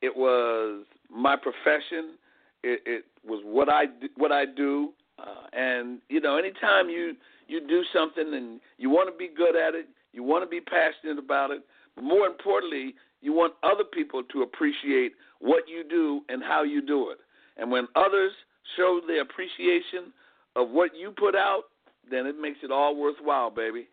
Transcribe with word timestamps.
It 0.00 0.16
was 0.16 0.84
my 1.10 1.36
profession. 1.36 2.16
It, 2.62 2.80
it 2.86 3.04
was 3.26 3.42
what 3.44 3.68
I 3.68 3.84
what 4.16 4.32
I 4.32 4.46
do. 4.46 4.90
Uh, 5.18 5.46
and 5.52 5.98
you 6.08 6.20
know, 6.20 6.38
anytime 6.38 6.88
you 6.88 7.14
you 7.48 7.66
do 7.66 7.82
something 7.92 8.32
and 8.32 8.60
you 8.78 8.88
want 8.88 9.12
to 9.12 9.18
be 9.18 9.28
good 9.28 9.56
at 9.56 9.74
it, 9.74 9.86
you 10.12 10.22
want 10.22 10.44
to 10.44 10.48
be 10.48 10.60
passionate 10.60 11.18
about 11.18 11.50
it, 11.50 11.62
but 11.96 12.04
more 12.04 12.26
importantly, 12.26 12.94
you 13.20 13.32
want 13.32 13.54
other 13.62 13.84
people 13.84 14.22
to 14.32 14.42
appreciate 14.42 15.12
what 15.40 15.64
you 15.68 15.84
do 15.84 16.22
and 16.28 16.42
how 16.42 16.62
you 16.62 16.80
do 16.80 17.10
it. 17.10 17.18
And 17.56 17.70
when 17.70 17.88
others 17.96 18.32
show 18.76 19.00
their 19.06 19.22
appreciation 19.22 20.12
of 20.56 20.70
what 20.70 20.96
you 20.96 21.10
put 21.10 21.34
out, 21.34 21.64
then 22.10 22.26
it 22.26 22.40
makes 22.40 22.58
it 22.62 22.70
all 22.70 22.96
worthwhile, 22.96 23.50
baby. 23.50 23.88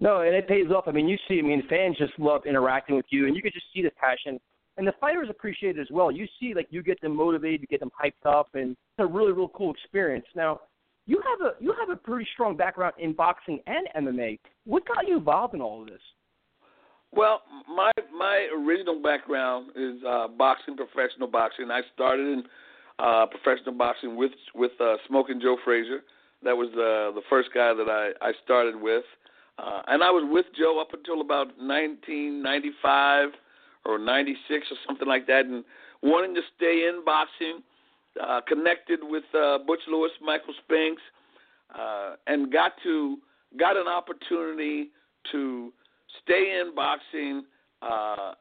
No, 0.00 0.22
and 0.22 0.34
it 0.34 0.48
pays 0.48 0.66
off. 0.74 0.84
I 0.86 0.92
mean, 0.92 1.08
you 1.08 1.18
see, 1.28 1.38
I 1.38 1.42
mean, 1.42 1.62
fans 1.68 1.98
just 1.98 2.18
love 2.18 2.46
interacting 2.46 2.96
with 2.96 3.06
you, 3.10 3.26
and 3.26 3.36
you 3.36 3.42
can 3.42 3.52
just 3.52 3.66
see 3.74 3.82
the 3.82 3.90
passion. 3.90 4.40
And 4.78 4.86
the 4.86 4.94
fighters 4.98 5.28
appreciate 5.28 5.76
it 5.76 5.80
as 5.80 5.88
well. 5.90 6.10
You 6.10 6.26
see, 6.40 6.54
like, 6.54 6.68
you 6.70 6.82
get 6.82 7.00
them 7.02 7.14
motivated, 7.14 7.60
you 7.60 7.66
get 7.66 7.80
them 7.80 7.90
hyped 8.02 8.24
up, 8.24 8.48
and 8.54 8.70
it's 8.70 8.80
a 8.98 9.06
really, 9.06 9.32
really 9.32 9.50
cool 9.54 9.74
experience. 9.74 10.24
Now, 10.34 10.60
you 11.06 11.20
have 11.28 11.46
a 11.46 11.62
you 11.62 11.74
have 11.78 11.90
a 11.90 11.96
pretty 11.96 12.26
strong 12.34 12.56
background 12.56 12.94
in 12.98 13.12
boxing 13.12 13.58
and 13.66 13.88
MMA. 13.96 14.38
What 14.64 14.86
got 14.86 15.08
you 15.08 15.16
involved 15.18 15.54
in 15.54 15.60
all 15.60 15.82
of 15.82 15.88
this? 15.88 16.00
Well, 17.12 17.42
my 17.68 17.90
my 18.16 18.48
original 18.56 19.02
background 19.02 19.70
is 19.74 19.96
uh, 20.06 20.28
boxing, 20.28 20.76
professional 20.76 21.26
boxing. 21.26 21.70
I 21.70 21.80
started 21.94 22.26
in 22.26 22.44
uh, 22.98 23.26
professional 23.26 23.74
boxing 23.74 24.16
with 24.16 24.30
with 24.54 24.72
uh, 24.80 24.96
Smoking 25.08 25.40
Joe 25.40 25.56
Frazier. 25.64 26.00
That 26.42 26.56
was 26.56 26.68
uh, 26.74 27.14
the 27.14 27.22
first 27.28 27.48
guy 27.52 27.74
that 27.74 27.88
I 27.88 28.12
I 28.24 28.32
started 28.44 28.80
with, 28.80 29.04
uh, 29.58 29.82
and 29.88 30.02
I 30.02 30.10
was 30.10 30.28
with 30.30 30.46
Joe 30.58 30.80
up 30.80 30.92
until 30.94 31.20
about 31.20 31.48
1995 31.58 33.30
or 33.84 33.98
96 33.98 34.66
or 34.70 34.76
something 34.86 35.08
like 35.08 35.26
that, 35.26 35.46
and 35.46 35.64
wanting 36.02 36.34
to 36.34 36.42
stay 36.56 36.88
in 36.88 37.04
boxing. 37.04 37.62
Uh, 38.20 38.40
connected 38.48 38.98
with 39.04 39.22
uh, 39.38 39.58
Butch 39.64 39.78
Lewis, 39.88 40.10
Michael 40.20 40.52
Spinks, 40.64 41.00
uh, 41.78 42.16
and 42.26 42.52
got 42.52 42.72
to 42.82 43.18
got 43.56 43.76
an 43.76 43.86
opportunity 43.86 44.90
to 45.30 45.72
stay 46.20 46.60
in 46.60 46.74
boxing 46.74 47.44
uh, 47.82 48.32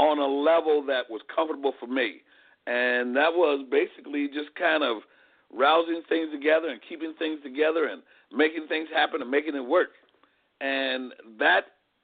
on 0.00 0.18
a 0.18 0.26
level 0.26 0.84
that 0.84 1.08
was 1.08 1.20
comfortable 1.34 1.72
for 1.78 1.86
me, 1.86 2.20
and 2.66 3.14
that 3.14 3.32
was 3.32 3.64
basically 3.70 4.26
just 4.26 4.52
kind 4.56 4.82
of 4.82 5.02
rousing 5.54 6.02
things 6.08 6.30
together 6.32 6.68
and 6.68 6.80
keeping 6.88 7.14
things 7.16 7.38
together 7.44 7.86
and 7.86 8.02
making 8.32 8.66
things 8.66 8.88
happen 8.92 9.22
and 9.22 9.30
making 9.30 9.54
it 9.54 9.64
work, 9.64 9.90
and 10.60 11.12
that 11.38 11.62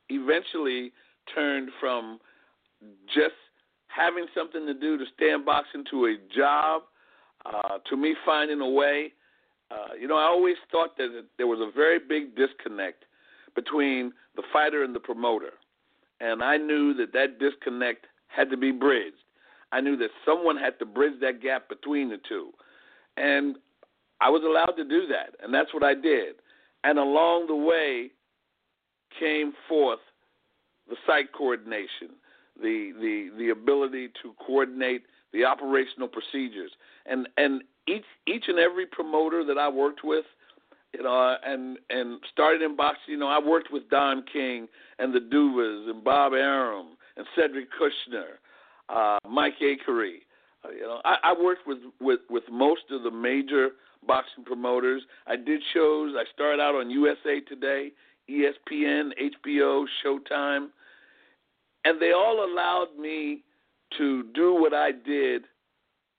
eventually 0.08 0.92
turned 1.34 1.70
from 1.80 2.18
just 3.06 3.34
having 3.88 4.26
something 4.34 4.66
to 4.66 4.74
do 4.74 4.98
to 4.98 5.04
stay 5.14 5.30
in 5.30 5.44
boxing 5.44 5.84
to 5.90 6.06
a 6.06 6.16
job, 6.34 6.82
uh, 7.44 7.78
to 7.88 7.96
me 7.96 8.14
finding 8.24 8.60
a 8.60 8.68
way. 8.68 9.12
Uh, 9.70 9.94
you 9.98 10.06
know, 10.06 10.16
I 10.16 10.24
always 10.24 10.56
thought 10.70 10.96
that 10.96 11.24
there 11.38 11.46
was 11.46 11.60
a 11.60 11.74
very 11.74 11.98
big 11.98 12.36
disconnect 12.36 13.04
between 13.54 14.12
the 14.36 14.42
fighter 14.52 14.84
and 14.84 14.94
the 14.94 15.00
promoter. 15.00 15.54
And 16.20 16.42
I 16.42 16.56
knew 16.56 16.94
that 16.94 17.12
that 17.12 17.38
disconnect 17.38 18.06
had 18.28 18.50
to 18.50 18.56
be 18.56 18.70
bridged. 18.70 19.16
I 19.72 19.80
knew 19.80 19.96
that 19.96 20.10
someone 20.24 20.56
had 20.56 20.78
to 20.78 20.86
bridge 20.86 21.20
that 21.20 21.42
gap 21.42 21.68
between 21.68 22.08
the 22.08 22.18
two. 22.28 22.50
And 23.16 23.56
I 24.20 24.30
was 24.30 24.42
allowed 24.44 24.76
to 24.76 24.84
do 24.84 25.06
that. 25.08 25.34
And 25.42 25.52
that's 25.52 25.74
what 25.74 25.82
I 25.82 25.94
did. 25.94 26.36
And 26.84 26.98
along 26.98 27.48
the 27.48 27.56
way 27.56 28.12
came 29.18 29.52
forth 29.68 30.00
the 30.88 30.96
site 31.06 31.32
coordination, 31.32 32.16
the 32.60 32.92
the 33.00 33.30
the 33.38 33.50
ability 33.50 34.08
to 34.22 34.34
coordinate 34.44 35.02
the 35.32 35.44
operational 35.44 36.08
procedures. 36.08 36.70
And 37.06 37.28
and 37.36 37.62
each 37.86 38.04
each 38.26 38.44
and 38.48 38.58
every 38.58 38.86
promoter 38.86 39.44
that 39.44 39.58
I 39.58 39.68
worked 39.68 40.00
with 40.04 40.24
you 40.96 41.02
know 41.02 41.36
and 41.44 41.78
and 41.90 42.20
started 42.32 42.62
in 42.62 42.76
boxing 42.76 43.14
you 43.14 43.18
know 43.18 43.28
I 43.28 43.38
worked 43.38 43.72
with 43.72 43.88
Don 43.90 44.24
King 44.32 44.68
and 44.98 45.14
the 45.14 45.20
Duvas 45.20 45.90
and 45.90 46.02
Bob 46.02 46.32
Arum 46.32 46.96
and 47.16 47.26
Cedric 47.36 47.68
Kushner 47.72 48.38
uh 48.88 49.18
Mike 49.28 49.54
Acri. 49.60 50.22
Uh, 50.64 50.70
you 50.70 50.82
know 50.82 51.00
I, 51.04 51.16
I 51.24 51.34
worked 51.40 51.66
with 51.66 51.78
with 52.00 52.20
with 52.30 52.44
most 52.50 52.82
of 52.90 53.02
the 53.02 53.10
major 53.10 53.70
boxing 54.06 54.44
promoters. 54.44 55.02
I 55.26 55.36
did 55.36 55.60
shows. 55.74 56.14
I 56.16 56.24
started 56.32 56.60
out 56.60 56.74
on 56.74 56.90
USA 56.90 57.40
Today 57.40 57.90
ESPN 58.30 59.10
HBO 59.50 59.84
Showtime 60.04 60.68
and 61.86 62.02
they 62.02 62.12
all 62.12 62.44
allowed 62.44 62.98
me 62.98 63.42
to 63.96 64.24
do 64.34 64.54
what 64.54 64.74
I 64.74 64.90
did 64.90 65.44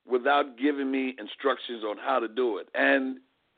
without 0.10 0.58
giving 0.58 0.90
me 0.90 1.14
instructions 1.20 1.84
on 1.84 1.98
how 1.98 2.20
to 2.20 2.28
do 2.28 2.58
it. 2.58 2.68
And 2.74 3.18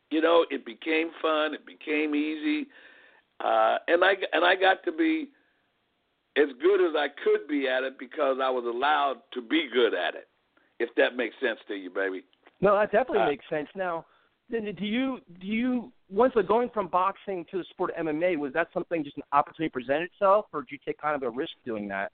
you 0.10 0.22
know, 0.22 0.44
it 0.50 0.66
became 0.66 1.12
fun. 1.22 1.54
It 1.54 1.68
became 1.68 2.16
easy, 2.16 2.68
uh, 3.44 3.78
and 3.88 4.04
I 4.04 4.14
and 4.34 4.44
I 4.44 4.56
got 4.56 4.84
to 4.86 4.92
be 4.92 5.30
as 6.36 6.48
good 6.60 6.82
as 6.90 6.96
I 6.96 7.08
could 7.24 7.48
be 7.48 7.68
at 7.68 7.84
it 7.84 8.00
because 8.00 8.38
I 8.42 8.50
was 8.50 8.66
allowed 8.66 9.18
to 9.34 9.42
be 9.42 9.70
good 9.72 9.94
at 9.94 10.16
it. 10.16 10.28
If 10.80 10.90
that 10.96 11.16
makes 11.16 11.36
sense 11.40 11.60
to 11.68 11.76
you, 11.76 11.92
baby. 11.92 12.24
No, 12.62 12.74
that 12.76 12.92
definitely 12.92 13.20
Uh, 13.20 13.28
makes 13.28 13.46
sense. 13.50 13.68
Now, 13.76 14.06
do 14.52 14.86
you 14.86 15.20
do 15.40 15.48
you 15.48 15.92
once 16.10 16.34
going 16.48 16.70
from 16.74 16.88
boxing 16.88 17.46
to 17.52 17.60
the 17.60 17.64
sport 17.70 17.92
of 17.96 18.06
MMA 18.06 18.38
was 18.38 18.54
that 18.54 18.68
something 18.74 19.04
just 19.04 19.18
an 19.18 19.24
opportunity 19.32 19.72
presented 19.72 20.10
itself, 20.14 20.46
or 20.54 20.62
did 20.62 20.72
you 20.72 20.78
take 20.86 21.00
kind 21.00 21.16
of 21.16 21.24
a 21.24 21.30
risk 21.30 21.52
doing 21.66 21.88
that? 21.90 22.12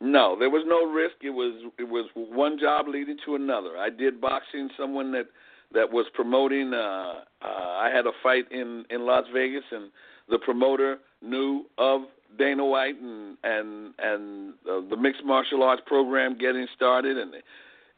No, 0.00 0.36
there 0.38 0.50
was 0.50 0.64
no 0.66 0.90
risk. 0.90 1.16
It 1.22 1.30
was 1.30 1.70
it 1.78 1.88
was 1.88 2.08
one 2.14 2.58
job 2.58 2.86
leading 2.88 3.16
to 3.26 3.34
another. 3.34 3.76
I 3.76 3.90
did 3.90 4.20
boxing. 4.20 4.68
Someone 4.78 5.12
that 5.12 5.26
that 5.72 5.90
was 5.90 6.06
promoting. 6.14 6.72
Uh, 6.72 7.22
uh, 7.42 7.44
I 7.44 7.90
had 7.92 8.06
a 8.06 8.12
fight 8.22 8.50
in 8.50 8.84
in 8.90 9.06
Las 9.06 9.24
Vegas, 9.32 9.64
and 9.70 9.90
the 10.28 10.38
promoter 10.38 10.98
knew 11.22 11.64
of 11.78 12.02
Dana 12.38 12.64
White 12.64 13.00
and 13.00 13.36
and 13.42 13.94
and 13.98 14.54
uh, 14.70 14.80
the 14.88 14.96
mixed 14.96 15.24
martial 15.24 15.62
arts 15.62 15.82
program 15.86 16.38
getting 16.38 16.66
started 16.76 17.18
and 17.18 17.32
the 17.32 17.40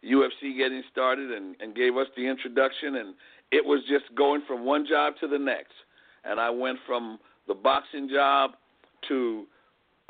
UFC 0.09 0.56
getting 0.56 0.83
started 0.91 1.31
and 1.31 1.56
and 1.61 1.75
gave 1.75 1.97
us 1.97 2.06
the 2.17 2.26
introduction 2.26 2.97
and 2.97 3.15
it 3.52 3.64
was 3.64 3.81
just 3.88 4.05
going 4.17 4.43
from 4.47 4.64
one 4.64 4.87
job 4.87 5.14
to 5.20 5.29
the 5.29 5.38
next 5.38 5.75
and 6.25 6.38
I 6.38 6.50
went 6.50 6.79
from 6.87 7.19
the 7.49 7.55
boxing 7.55 8.08
job 8.08 8.52
to 9.08 9.47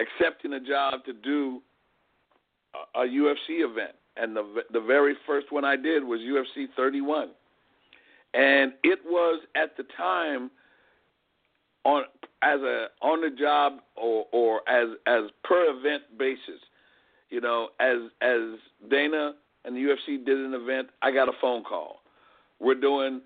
accepting 0.00 0.54
a 0.54 0.60
job 0.60 1.04
to 1.04 1.12
do 1.12 1.60
a, 2.94 3.00
UFC 3.00 3.60
event 3.60 3.94
and 4.16 4.37
the 4.37 4.62
the 4.72 4.81
very 4.81 5.14
first 5.26 5.52
one 5.52 5.64
I 5.64 5.76
did 5.76 6.04
was 6.04 6.20
UFC 6.20 6.66
31 6.76 7.31
and 8.34 8.72
it 8.84 8.98
was 9.04 9.42
at 9.56 9.76
the 9.76 9.84
time 9.96 10.50
on 11.84 12.04
as 12.42 12.60
a 12.60 12.87
on 13.02 13.20
the 13.20 13.31
job 13.37 13.81
or 13.96 14.26
or 14.32 14.69
as 14.69 14.88
as 15.06 15.25
per 15.44 15.70
event 15.70 16.02
basis. 16.19 16.60
You 17.31 17.40
know, 17.40 17.69
as 17.81 17.98
as 18.22 18.58
Dana 18.90 19.34
and 19.64 19.76
the 19.76 19.81
UFC 19.81 20.25
did 20.25 20.38
an 20.38 20.54
event, 20.54 20.88
I 21.02 21.10
got 21.10 21.28
a 21.28 21.32
phone 21.40 21.62
call. 21.62 22.00
We're 22.60 22.75
doing 22.75 23.22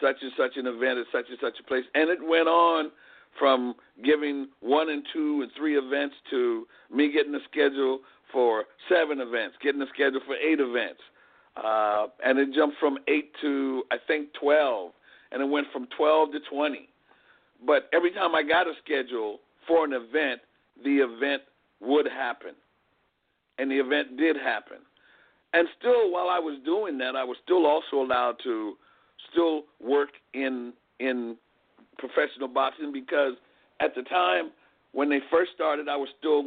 such 0.00 0.16
and 0.22 0.32
such 0.36 0.56
an 0.56 0.66
event 0.66 0.98
at 0.98 1.06
such 1.12 1.26
and 1.28 1.38
such 1.40 1.54
a 1.60 1.64
place, 1.64 1.84
and 1.94 2.10
it 2.10 2.18
went 2.22 2.48
on 2.48 2.90
from 3.38 3.74
giving 4.04 4.48
one 4.60 4.90
and 4.90 5.04
two 5.12 5.40
and 5.42 5.50
three 5.56 5.76
events 5.76 6.14
to 6.30 6.66
me 6.92 7.12
getting 7.12 7.34
a 7.34 7.40
schedule 7.50 8.00
for 8.32 8.64
seven 8.88 9.20
events, 9.20 9.56
getting 9.62 9.82
a 9.82 9.88
schedule 9.92 10.20
for 10.26 10.36
eight 10.36 10.60
events, 10.60 11.00
uh, 11.56 12.06
and 12.24 12.38
it 12.38 12.52
jumped 12.54 12.76
from 12.78 12.98
eight 13.08 13.32
to 13.40 13.82
I 13.90 13.96
think 14.06 14.28
twelve, 14.40 14.92
and 15.32 15.42
it 15.42 15.48
went 15.48 15.66
from 15.72 15.88
twelve 15.96 16.32
to 16.32 16.38
twenty 16.50 16.88
but 17.66 17.88
every 17.92 18.10
time 18.10 18.34
I 18.34 18.42
got 18.42 18.66
a 18.66 18.72
schedule 18.84 19.40
for 19.66 19.84
an 19.84 19.92
event, 19.92 20.40
the 20.82 20.98
event 20.98 21.42
would 21.80 22.06
happen. 22.06 22.54
And 23.58 23.70
the 23.70 23.78
event 23.78 24.16
did 24.16 24.36
happen. 24.36 24.78
And 25.52 25.68
still, 25.78 26.10
while 26.10 26.28
I 26.28 26.38
was 26.38 26.58
doing 26.64 26.98
that, 26.98 27.14
I 27.14 27.22
was 27.22 27.36
still 27.44 27.66
also 27.66 28.04
allowed 28.04 28.36
to 28.44 28.74
still 29.30 29.64
work 29.80 30.10
in 30.32 30.72
in 31.00 31.36
professional 31.98 32.48
boxing 32.48 32.92
because 32.92 33.34
at 33.80 33.94
the 33.94 34.02
time 34.02 34.50
when 34.92 35.08
they 35.08 35.20
first 35.30 35.52
started, 35.54 35.88
I 35.88 35.96
was 35.96 36.08
still 36.18 36.44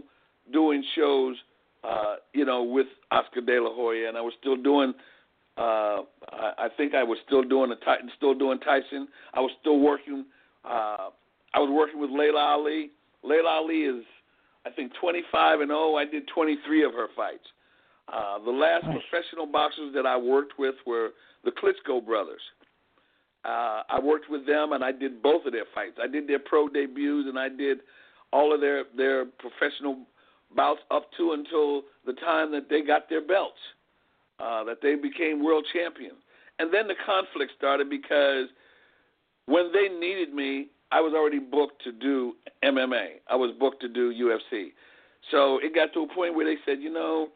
doing 0.54 0.84
shows, 0.96 1.36
uh, 1.84 2.16
you 2.34 2.46
know, 2.46 2.64
with 2.64 2.88
Oscar 3.12 3.42
De 3.42 3.62
La 3.62 3.74
Hoya, 3.74 4.08
and 4.08 4.18
I 4.18 4.22
was 4.22 4.34
still 4.40 4.56
doing. 4.56 4.94
Uh, 5.58 6.04
I, 6.32 6.54
I 6.58 6.68
think 6.78 6.94
I 6.94 7.04
was 7.04 7.18
still 7.26 7.44
doing 7.44 7.72
a 7.72 7.76
Titan, 7.84 8.12
still 8.16 8.36
doing 8.36 8.60
Tyson. 8.60 9.08
I 9.34 9.40
was 9.40 9.52
still 9.60 9.80
working 9.80 10.26
uh, 10.64 11.10
I 11.54 11.60
was 11.60 11.70
working 11.72 12.00
with 12.00 12.10
Laila 12.12 12.40
Ali. 12.40 12.92
Laila 13.24 13.50
Ali 13.50 13.82
is, 13.84 14.04
I 14.66 14.70
think, 14.70 14.92
25 15.00 15.62
and 15.62 15.70
0. 15.70 15.96
I 15.96 16.06
did 16.06 16.28
23 16.34 16.84
of 16.84 16.94
her 16.94 17.08
fights. 17.16 17.48
Uh, 18.12 18.40
the 18.44 18.52
last 18.52 18.86
nice. 18.86 18.98
professional 19.10 19.46
boxers 19.46 19.94
that 19.94 20.06
I 20.06 20.18
worked 20.18 20.54
with 20.60 20.76
were 20.86 21.10
the 21.44 21.52
Klitschko 21.52 22.06
brothers. 22.06 22.42
Uh, 23.48 23.84
I 23.90 24.00
worked 24.04 24.30
with 24.30 24.46
them, 24.46 24.74
and 24.74 24.84
I 24.84 24.92
did 24.92 25.24
both 25.24 25.46
of 25.46 25.54
their 25.54 25.66
fights. 25.74 25.98
I 26.02 26.08
did 26.08 26.28
their 26.28 26.40
pro 26.40 26.68
debuts, 26.68 27.28
and 27.28 27.40
I 27.40 27.50
did 27.50 27.80
all 28.34 28.54
of 28.54 28.60
their 28.60 28.84
their 28.96 29.26
professional 29.26 30.00
bouts 30.56 30.82
up 30.92 31.10
to 31.18 31.32
until 31.34 31.84
the 32.06 32.14
time 32.14 32.52
that 32.52 32.70
they 32.70 32.82
got 32.82 33.10
their 33.10 33.26
belts, 33.26 33.60
uh, 34.40 34.64
that 34.66 34.82
they 34.82 34.96
became 34.96 35.44
world 35.44 35.66
champions. 35.74 36.18
And 36.60 36.74
then 36.74 36.88
the 36.88 36.96
conflict 37.06 37.54
started 37.58 37.90
because 37.90 38.48
when 39.46 39.72
they 39.72 39.88
needed 39.88 40.34
me, 40.34 40.68
I 40.92 41.02
was 41.02 41.14
already 41.14 41.40
booked 41.40 41.84
to 41.84 41.92
do 41.92 42.36
MMA. 42.64 43.20
I 43.30 43.36
was 43.36 43.54
booked 43.60 43.82
to 43.82 43.90
do 43.90 44.14
UFC. 44.14 44.72
So 45.32 45.60
it 45.62 45.76
got 45.76 45.94
to 45.94 46.04
a 46.04 46.14
point 46.14 46.36
where 46.36 46.46
they 46.46 46.60
said, 46.66 46.82
you 46.82 46.92
know, 46.92 47.30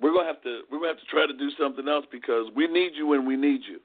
we're 0.00 0.12
gonna 0.12 0.26
have 0.26 0.42
to 0.42 0.62
we're 0.70 0.78
gonna 0.78 0.88
have 0.92 1.00
to 1.00 1.06
try 1.06 1.26
to 1.26 1.32
do 1.32 1.50
something 1.58 1.88
else 1.88 2.06
because 2.10 2.46
we 2.54 2.66
need 2.66 2.92
you 2.94 3.06
when 3.06 3.26
we 3.26 3.36
need 3.36 3.62
you, 3.68 3.80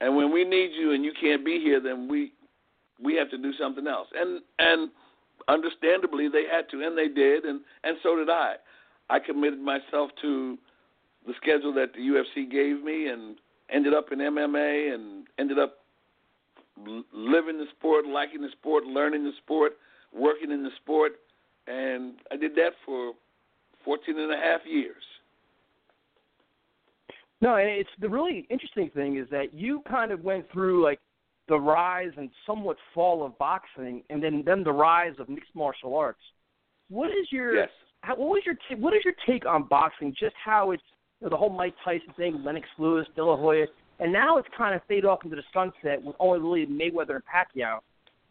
and 0.00 0.16
when 0.16 0.32
we 0.32 0.44
need 0.44 0.70
you 0.74 0.92
and 0.92 1.04
you 1.04 1.12
can't 1.18 1.44
be 1.44 1.60
here, 1.60 1.80
then 1.80 2.08
we 2.08 2.32
we 3.02 3.16
have 3.16 3.30
to 3.30 3.38
do 3.38 3.52
something 3.58 3.86
else. 3.86 4.08
And 4.14 4.42
and 4.58 4.90
understandably 5.48 6.28
they 6.28 6.44
had 6.50 6.68
to, 6.70 6.82
and 6.82 6.96
they 6.96 7.08
did, 7.08 7.44
and 7.44 7.60
and 7.82 7.96
so 8.02 8.16
did 8.16 8.30
I. 8.30 8.54
I 9.10 9.18
committed 9.18 9.60
myself 9.60 10.10
to 10.22 10.58
the 11.26 11.34
schedule 11.40 11.72
that 11.74 11.92
the 11.94 12.00
UFC 12.00 12.50
gave 12.50 12.82
me, 12.82 13.08
and 13.08 13.36
ended 13.70 13.94
up 13.94 14.12
in 14.12 14.18
MMA, 14.18 14.94
and 14.94 15.26
ended 15.38 15.58
up 15.58 15.78
living 17.12 17.58
the 17.58 17.66
sport, 17.76 18.06
liking 18.06 18.42
the 18.42 18.50
sport, 18.52 18.84
learning 18.84 19.24
the 19.24 19.32
sport, 19.42 19.72
working 20.12 20.50
in 20.50 20.62
the 20.62 20.70
sport, 20.82 21.12
and 21.66 22.14
I 22.30 22.36
did 22.36 22.54
that 22.56 22.72
for 22.84 23.12
14 23.84 24.18
and 24.18 24.32
a 24.32 24.36
half 24.36 24.60
years. 24.66 25.02
No, 27.44 27.56
and 27.56 27.68
it's 27.68 27.90
the 28.00 28.08
really 28.08 28.46
interesting 28.48 28.88
thing 28.94 29.18
is 29.18 29.28
that 29.30 29.52
you 29.52 29.82
kind 29.86 30.12
of 30.12 30.24
went 30.24 30.50
through 30.50 30.82
like 30.82 30.98
the 31.46 31.60
rise 31.60 32.12
and 32.16 32.30
somewhat 32.46 32.78
fall 32.94 33.22
of 33.22 33.36
boxing, 33.36 34.02
and 34.08 34.24
then 34.24 34.42
then 34.46 34.64
the 34.64 34.72
rise 34.72 35.12
of 35.18 35.28
mixed 35.28 35.54
martial 35.54 35.94
arts. 35.94 36.22
What 36.88 37.10
is 37.10 37.26
your 37.30 37.54
yes. 37.54 37.68
how, 38.00 38.16
what 38.16 38.30
was 38.30 38.42
your 38.46 38.54
t- 38.66 38.80
what 38.80 38.94
is 38.94 39.02
your 39.04 39.12
take 39.26 39.44
on 39.44 39.64
boxing? 39.64 40.14
Just 40.18 40.34
how 40.42 40.70
it's 40.70 40.82
you 41.20 41.26
know, 41.26 41.30
the 41.32 41.36
whole 41.36 41.50
Mike 41.50 41.74
Tyson 41.84 42.14
thing, 42.16 42.42
Lennox 42.42 42.66
Lewis, 42.78 43.06
De 43.14 43.22
La 43.22 43.36
Hoya. 43.36 43.66
And 44.00 44.10
now 44.10 44.38
it's 44.38 44.48
kind 44.56 44.74
of 44.74 44.80
fade 44.88 45.04
off 45.04 45.18
into 45.22 45.36
the 45.36 45.42
sunset 45.52 46.02
with 46.02 46.16
only 46.18 46.40
really 46.40 46.66
Mayweather 46.66 47.16
and 47.16 47.22
Pacquiao. 47.26 47.80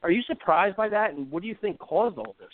Are 0.02 0.10
you 0.10 0.24
surprised 0.24 0.76
by 0.76 0.90
that? 0.90 1.14
And 1.14 1.30
what 1.30 1.44
do 1.44 1.48
you 1.48 1.56
think 1.62 1.78
caused 1.78 2.18
all 2.18 2.36
this? 2.40 2.50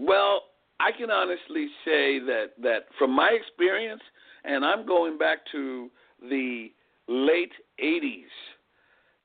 Well, 0.00 0.42
I 0.80 0.90
can 0.90 1.12
honestly 1.12 1.68
say 1.84 2.18
that 2.18 2.46
that 2.60 2.86
from 2.98 3.12
my 3.12 3.30
experience, 3.30 4.02
and 4.46 4.64
I'm 4.64 4.86
going 4.86 5.18
back 5.18 5.38
to 5.52 5.90
the 6.22 6.68
late 7.08 7.52
'80s. 7.82 8.24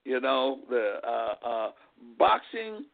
You 0.04 0.20
know, 0.20 0.60
the 0.70 0.96
uh, 1.08 1.48
uh, 1.48 1.72
boxing 2.18 2.86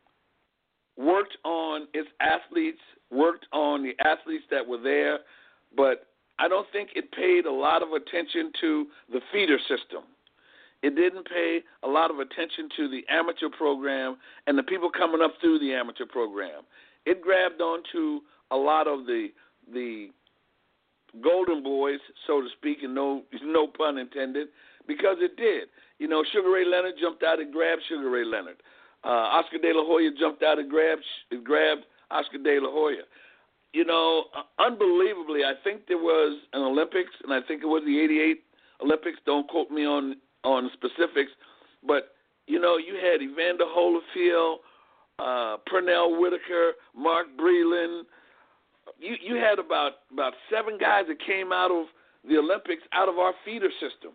worked 0.97 1.37
on 1.45 1.87
its 1.93 2.09
athletes, 2.19 2.81
worked 3.11 3.45
on 3.53 3.83
the 3.83 3.93
athletes 4.05 4.43
that 4.51 4.67
were 4.67 4.81
there, 4.81 5.19
but 5.75 6.07
I 6.39 6.47
don't 6.47 6.67
think 6.71 6.89
it 6.95 7.11
paid 7.11 7.45
a 7.45 7.51
lot 7.51 7.81
of 7.81 7.89
attention 7.93 8.51
to 8.61 8.87
the 9.11 9.21
feeder 9.31 9.57
system. 9.59 10.03
It 10.83 10.95
didn't 10.95 11.27
pay 11.27 11.61
a 11.83 11.87
lot 11.87 12.11
of 12.11 12.19
attention 12.19 12.69
to 12.77 12.89
the 12.89 13.03
amateur 13.09 13.49
program 13.49 14.17
and 14.45 14.57
the 14.57 14.63
people 14.63 14.89
coming 14.95 15.21
up 15.21 15.33
through 15.41 15.59
the 15.59 15.73
amateur 15.73 16.05
program. 16.05 16.63
It 17.05 17.21
grabbed 17.21 17.61
onto 17.61 18.21
a 18.51 18.55
lot 18.55 18.87
of 18.87 19.05
the 19.05 19.29
the 19.73 20.09
golden 21.23 21.63
boys, 21.63 21.99
so 22.25 22.41
to 22.41 22.47
speak, 22.57 22.79
and 22.83 22.93
no 22.93 23.23
no 23.43 23.67
pun 23.67 23.97
intended, 23.97 24.47
because 24.87 25.17
it 25.19 25.37
did. 25.37 25.69
You 25.99 26.07
know, 26.07 26.23
Sugar 26.31 26.51
Ray 26.51 26.65
Leonard 26.65 26.95
jumped 26.99 27.23
out 27.23 27.39
and 27.39 27.51
grabbed 27.51 27.81
Sugar 27.89 28.09
Ray 28.09 28.25
Leonard. 28.25 28.57
Uh, 29.03 29.39
Oscar 29.39 29.57
De 29.57 29.73
La 29.73 29.85
Hoya 29.85 30.09
jumped 30.19 30.43
out 30.43 30.59
and 30.59 30.69
grabbed 30.69 31.03
grabbed 31.43 31.83
Oscar 32.11 32.37
De 32.37 32.59
La 32.59 32.69
Hoya 32.71 33.03
you 33.73 33.85
know, 33.85 34.25
uh, 34.35 34.41
unbelievably, 34.61 35.43
I 35.43 35.53
think 35.63 35.87
there 35.87 35.97
was 35.97 36.39
an 36.53 36.61
Olympics, 36.61 37.11
and 37.23 37.33
I 37.33 37.45
think 37.47 37.61
it 37.63 37.67
was 37.67 37.83
the 37.85 37.99
'88 37.99 38.43
Olympics. 38.83 39.19
Don't 39.25 39.47
quote 39.47 39.69
me 39.69 39.85
on 39.85 40.17
on 40.43 40.71
specifics, 40.73 41.31
but 41.85 42.15
you 42.47 42.59
know, 42.59 42.77
you 42.77 42.95
had 42.95 43.21
Evander 43.21 43.65
Holyfield, 43.65 44.57
uh, 45.19 45.57
Pernell 45.71 46.19
Whitaker, 46.19 46.73
Mark 46.95 47.27
Breland. 47.39 48.03
You 48.99 49.15
you 49.21 49.35
had 49.35 49.59
about 49.59 49.93
about 50.11 50.33
seven 50.51 50.77
guys 50.77 51.05
that 51.07 51.19
came 51.25 51.51
out 51.51 51.71
of 51.71 51.87
the 52.27 52.37
Olympics 52.37 52.83
out 52.93 53.09
of 53.09 53.17
our 53.17 53.33
feeder 53.45 53.69
system. 53.79 54.11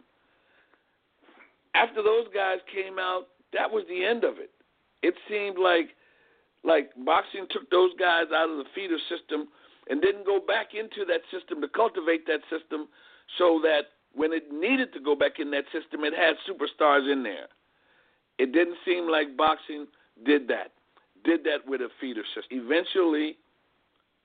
After 1.75 2.03
those 2.03 2.27
guys 2.35 2.59
came 2.73 2.99
out, 2.99 3.29
that 3.53 3.71
was 3.71 3.85
the 3.89 4.05
end 4.05 4.25
of 4.25 4.39
it. 4.39 4.51
It 5.03 5.15
seemed 5.29 5.59
like 5.59 5.91
like 6.65 6.91
boxing 7.05 7.47
took 7.51 7.69
those 7.71 7.91
guys 7.99 8.27
out 8.35 8.51
of 8.51 8.57
the 8.57 8.69
feeder 8.75 8.99
system 9.09 9.49
and 9.89 10.01
didn't 10.01 10.27
go 10.27 10.41
back 10.41 10.75
into 10.75 11.05
that 11.07 11.23
system 11.31 11.61
to 11.61 11.69
cultivate 11.69 12.27
that 12.27 12.41
system 12.51 12.89
so 13.39 13.61
that 13.63 13.99
when 14.15 14.33
it 14.33 14.53
needed 14.53 14.93
to 14.93 15.01
go 15.01 15.17
back 15.17 15.39
in 15.39 15.51
that 15.51 15.65
system, 15.73 16.05
it 16.05 16.15
had 16.15 16.35
superstars 16.49 17.11
in 17.11 17.23
there. 17.23 17.49
It 18.39 18.53
didn't 18.53 18.77
seem 18.85 19.09
like 19.09 19.37
boxing 19.37 19.87
did 20.25 20.49
that, 20.49 20.73
did 21.25 21.45
that 21.45 21.67
with 21.67 21.81
a 21.81 21.89
feeder 22.01 22.23
system. 22.35 22.61
Eventually, 22.63 23.39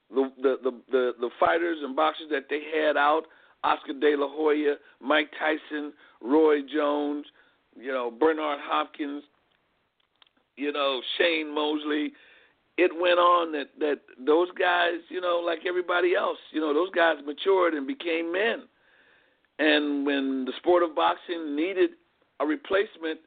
the 0.09 0.31
the 0.41 0.57
the 0.91 1.13
the, 1.19 1.29
fighters 1.39 1.77
and 1.81 1.95
boxers 1.95 2.27
that 2.31 2.45
they 2.49 2.61
had 2.73 2.97
out, 2.97 3.23
Oscar 3.63 3.93
De 3.93 4.15
La 4.15 4.27
Hoya, 4.29 4.75
Mike 5.01 5.29
Tyson, 5.37 5.93
Roy 6.21 6.61
Jones, 6.61 7.25
you 7.75 7.91
know 7.91 8.11
Bernard 8.11 8.59
Hopkins, 8.61 9.23
you 10.55 10.71
know 10.71 11.01
Shane 11.17 11.53
Mosley, 11.53 12.13
it 12.77 12.91
went 12.93 13.19
on 13.19 13.51
that 13.53 13.69
that 13.79 14.01
those 14.23 14.49
guys, 14.57 15.01
you 15.09 15.19
know, 15.19 15.41
like 15.43 15.59
everybody 15.67 16.15
else, 16.15 16.37
you 16.51 16.61
know, 16.61 16.73
those 16.73 16.91
guys 16.91 17.17
matured 17.25 17.73
and 17.73 17.87
became 17.87 18.31
men. 18.31 18.63
And 19.59 20.05
when 20.05 20.45
the 20.45 20.53
sport 20.57 20.83
of 20.83 20.95
boxing 20.95 21.55
needed 21.55 21.91
a 22.39 22.45
replacement, 22.45 23.19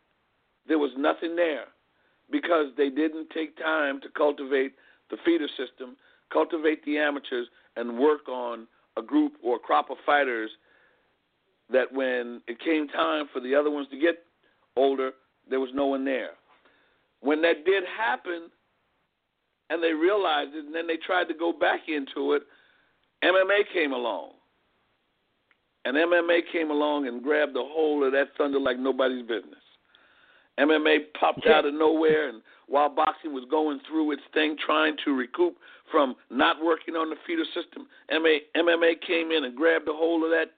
there 0.68 0.78
was 0.78 0.92
nothing 0.96 1.34
there 1.34 1.64
because 2.30 2.66
they 2.76 2.88
didn't 2.88 3.30
take 3.30 3.56
time 3.58 4.00
to 4.02 4.08
cultivate 4.16 4.74
the 5.10 5.16
feeder 5.24 5.48
system, 5.48 5.96
cultivate 6.32 6.84
the 6.84 6.98
amateurs, 6.98 7.46
and 7.76 7.98
work 7.98 8.28
on 8.28 8.66
a 8.96 9.02
group 9.02 9.34
or 9.42 9.56
a 9.56 9.58
crop 9.58 9.90
of 9.90 9.96
fighters 10.04 10.50
that 11.72 11.92
when 11.92 12.40
it 12.48 12.58
came 12.60 12.88
time 12.88 13.26
for 13.32 13.40
the 13.40 13.54
other 13.54 13.70
ones 13.70 13.86
to 13.90 13.98
get 13.98 14.24
older, 14.76 15.12
there 15.48 15.60
was 15.60 15.70
no 15.72 15.86
one 15.86 16.04
there. 16.04 16.30
When 17.20 17.40
that 17.42 17.64
did 17.64 17.84
happen, 17.96 18.48
and 19.68 19.82
they 19.82 19.92
realized 19.92 20.54
it, 20.54 20.64
and 20.64 20.74
then 20.74 20.86
they 20.86 20.96
tried 20.96 21.28
to 21.28 21.34
go 21.34 21.52
back 21.52 21.82
into 21.88 22.32
it, 22.32 22.42
MMA 23.24 23.72
came 23.72 23.92
along. 23.92 24.32
And 25.84 25.96
MMA 25.96 26.40
came 26.52 26.70
along 26.70 27.06
and 27.06 27.22
grabbed 27.22 27.56
a 27.56 27.62
hold 27.62 28.04
of 28.04 28.12
that 28.12 28.28
thunder 28.36 28.58
like 28.58 28.78
nobody's 28.78 29.22
business. 29.22 29.62
MMA 30.58 30.98
popped 31.18 31.46
out 31.46 31.64
of 31.64 31.72
nowhere, 31.72 32.28
and 32.28 32.42
while 32.66 32.88
boxing 32.88 33.32
was 33.32 33.44
going 33.50 33.80
through 33.88 34.12
its 34.12 34.22
thing, 34.34 34.56
trying 34.64 34.96
to 35.04 35.12
recoup 35.12 35.56
from 35.90 36.14
not 36.30 36.62
working 36.62 36.94
on 36.94 37.10
the 37.10 37.16
feeder 37.26 37.44
system, 37.54 37.86
MMA 38.10 39.00
came 39.06 39.30
in 39.30 39.44
and 39.44 39.56
grabbed 39.56 39.88
a 39.88 39.92
hold 39.92 40.24
of 40.24 40.30
that 40.30 40.52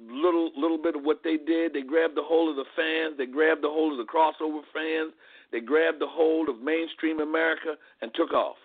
little 0.00 0.50
little 0.56 0.78
bit 0.78 0.94
of 0.94 1.02
what 1.02 1.20
they 1.24 1.36
did. 1.36 1.72
They 1.72 1.82
grabbed 1.82 2.16
a 2.18 2.22
hold 2.22 2.50
of 2.50 2.56
the 2.56 2.70
fans. 2.76 3.16
They 3.18 3.26
grabbed 3.26 3.64
a 3.64 3.68
hold 3.68 3.98
of 3.98 4.06
the 4.06 4.10
crossover 4.10 4.62
fans. 4.72 5.12
They 5.50 5.60
grabbed 5.60 6.02
a 6.02 6.06
hold 6.06 6.48
of 6.48 6.60
mainstream 6.60 7.20
America 7.20 7.74
and 8.02 8.10
took 8.14 8.32
off. 8.32 8.56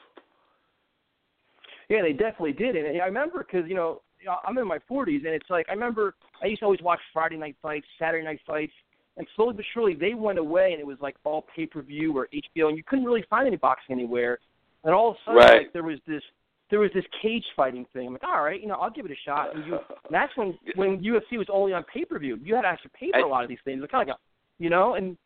Yeah, 1.89 2.01
they 2.01 2.13
definitely 2.13 2.53
did, 2.53 2.75
and 2.75 3.01
I 3.01 3.05
remember 3.05 3.45
because 3.45 3.67
you 3.67 3.75
know 3.75 4.01
I'm 4.45 4.57
in 4.57 4.67
my 4.67 4.79
40s, 4.89 5.25
and 5.25 5.33
it's 5.33 5.50
like 5.50 5.65
I 5.69 5.74
remember 5.74 6.15
I 6.41 6.48
used 6.48 6.60
to 6.60 6.65
always 6.65 6.81
watch 6.81 7.00
Friday 7.12 7.38
night 7.38 7.55
fights, 7.62 7.86
Saturday 8.00 8.24
night 8.24 8.39
fights, 8.48 8.74
and 9.17 9.27
slowly 9.36 9.53
but 9.53 9.65
surely 9.74 9.93
they 9.93 10.13
went 10.13 10.39
away, 10.39 10.72
and 10.72 10.79
it 10.79 10.88
was 10.88 10.98
like 11.01 11.15
all 11.24 11.45
pay 11.55 11.65
per 11.65 11.81
view 11.81 12.17
or 12.17 12.27
HBO, 12.33 12.69
and 12.69 12.77
you 12.77 12.83
couldn't 12.83 13.05
really 13.05 13.25
find 13.29 13.48
any 13.48 13.57
boxing 13.57 13.93
anywhere. 13.93 14.39
And 14.84 14.94
all 14.94 15.12
of 15.12 15.16
a 15.16 15.18
sudden, 15.25 15.40
right. 15.40 15.58
like 15.63 15.74
there 15.74 15.84
was 15.84 16.00
this 16.08 16.22
there 16.70 16.80
was 16.80 16.92
this 16.94 17.06
cage 17.22 17.46
fighting 17.56 17.86
thing. 17.94 18.08
I'm 18.08 18.13
like, 18.13 18.24
all 18.24 18.44
right, 18.44 18.60
you 18.60 18.68
know, 18.68 18.75
I'll 18.75 18.90
give 18.90 19.06
it 19.06 19.12
a 19.12 19.16
shot. 19.25 19.56
And, 19.56 19.66
you, 19.66 19.74
and 20.06 20.12
that's 20.12 20.36
when 20.36 20.58
when 20.75 21.00
UFC 21.00 21.38
was 21.38 21.48
only 21.52 21.74
on 21.74 21.84
pay 21.84 22.06
per 22.06 22.18
view. 22.20 22.40
You 22.44 22.56
had 22.56 22.63
to 22.63 22.68
actually 22.68 22.92
pay 23.00 23.12
for 23.12 23.20
a 23.20 23.28
lot 23.28 23.44
of 23.44 23.50
these 23.50 23.60
things. 23.63 23.82
It's 23.84 23.92
kind 23.92 24.02
of 24.02 24.08
like, 24.08 24.18
you 24.60 24.70
know, 24.70 24.96
and 24.96 25.18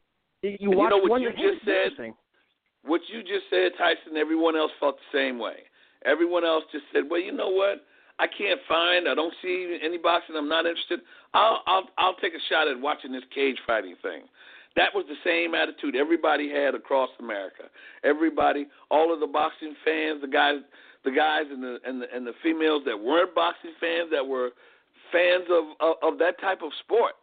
you 0.41 0.69
and 0.71 0.75
watch 0.75 0.91
you 0.91 0.97
know 0.97 0.97
what 0.97 1.09
one. 1.09 1.21
you 1.21 1.31
just 1.31 1.65
said. 1.65 2.13
What 2.83 3.01
you 3.07 3.21
just 3.21 3.49
said, 3.49 3.71
Tyson. 3.77 4.17
Everyone 4.17 4.55
else 4.55 4.71
felt 4.79 4.97
the 4.97 5.17
same 5.17 5.39
way. 5.39 5.67
Everyone 6.05 6.45
else 6.45 6.63
just 6.71 6.85
said, 6.93 7.03
well, 7.09 7.19
you 7.19 7.31
know 7.31 7.49
what? 7.49 7.83
I 8.19 8.27
can't 8.27 8.59
find. 8.67 9.07
I 9.07 9.15
don't 9.15 9.33
see 9.41 9.77
any 9.83 9.97
boxing. 9.97 10.35
I'm 10.35 10.49
not 10.49 10.65
interested. 10.65 10.99
I'll 11.33 11.61
I'll 11.67 11.89
I'll 11.97 12.15
take 12.15 12.33
a 12.33 12.41
shot 12.49 12.67
at 12.67 12.79
watching 12.79 13.11
this 13.11 13.23
cage 13.33 13.57
fighting 13.65 13.95
thing. 14.01 14.23
That 14.77 14.95
was 14.95 15.05
the 15.09 15.19
same 15.25 15.53
attitude 15.53 15.95
everybody 15.95 16.49
had 16.49 16.75
across 16.75 17.09
America. 17.19 17.63
Everybody, 18.03 18.67
all 18.89 19.13
of 19.13 19.19
the 19.19 19.27
boxing 19.27 19.75
fans, 19.83 20.21
the 20.21 20.27
guys, 20.27 20.61
the 21.03 21.11
guys 21.11 21.45
and 21.51 21.61
the 21.61 21.79
and 21.85 22.01
the, 22.01 22.05
and 22.15 22.25
the 22.25 22.33
females 22.41 22.83
that 22.85 22.97
weren't 22.97 23.35
boxing 23.35 23.73
fans, 23.81 24.09
that 24.11 24.25
were 24.25 24.51
fans 25.11 25.45
of, 25.49 25.65
of 25.81 26.13
of 26.13 26.19
that 26.19 26.39
type 26.39 26.61
of 26.61 26.71
sport. 26.79 27.13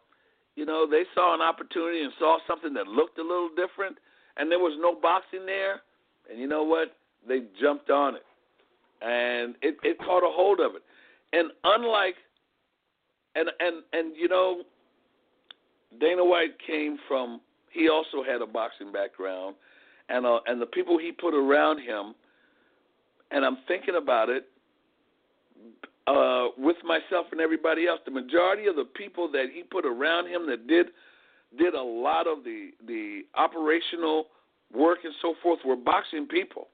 You 0.55 0.65
know, 0.65 0.85
they 0.89 1.03
saw 1.15 1.33
an 1.33 1.41
opportunity 1.41 2.01
and 2.03 2.13
saw 2.19 2.37
something 2.47 2.73
that 2.75 2.87
looked 2.87 3.17
a 3.17 3.23
little 3.23 3.49
different, 3.55 3.97
and 4.37 4.51
there 4.51 4.59
was 4.59 4.77
no 4.79 4.93
boxing 4.93 5.45
there. 5.45 5.81
And 6.29 6.39
you 6.39 6.47
know 6.47 6.63
what? 6.63 6.95
They 7.27 7.41
jumped 7.59 7.89
on 7.89 8.15
it 8.15 8.23
and 9.01 9.55
it, 9.61 9.75
it 9.83 9.97
caught 9.99 10.23
a 10.23 10.31
hold 10.31 10.59
of 10.59 10.75
it. 10.75 10.83
And 11.33 11.51
unlike, 11.63 12.15
and 13.35 13.49
and 13.59 13.83
and 13.93 14.15
you 14.15 14.27
know, 14.27 14.63
Dana 15.99 16.23
White 16.23 16.57
came 16.65 16.97
from. 17.07 17.41
He 17.71 17.89
also 17.89 18.23
had 18.23 18.41
a 18.41 18.45
boxing 18.45 18.91
background, 18.91 19.55
and 20.09 20.25
uh, 20.25 20.39
and 20.47 20.61
the 20.61 20.65
people 20.65 20.97
he 20.97 21.11
put 21.11 21.33
around 21.33 21.79
him. 21.79 22.15
And 23.31 23.43
I'm 23.43 23.57
thinking 23.67 23.95
about 23.95 24.29
it 24.29 24.47
uh, 26.07 26.49
with 26.57 26.77
myself 26.83 27.27
and 27.31 27.41
everybody 27.41 27.87
else. 27.87 27.99
The 28.05 28.11
majority 28.11 28.67
of 28.67 28.75
the 28.75 28.85
people 28.85 29.29
that 29.31 29.47
he 29.53 29.63
put 29.63 29.85
around 29.85 30.27
him 30.27 30.47
that 30.47 30.67
did 30.67 30.87
did 31.57 31.73
a 31.73 31.81
lot 31.81 32.27
of 32.27 32.43
the 32.43 32.71
the 32.85 33.21
operational 33.35 34.27
work 34.73 34.99
and 35.03 35.13
so 35.21 35.35
forth 35.41 35.59
were 35.65 35.75
boxing 35.75 36.27
people. 36.27 36.67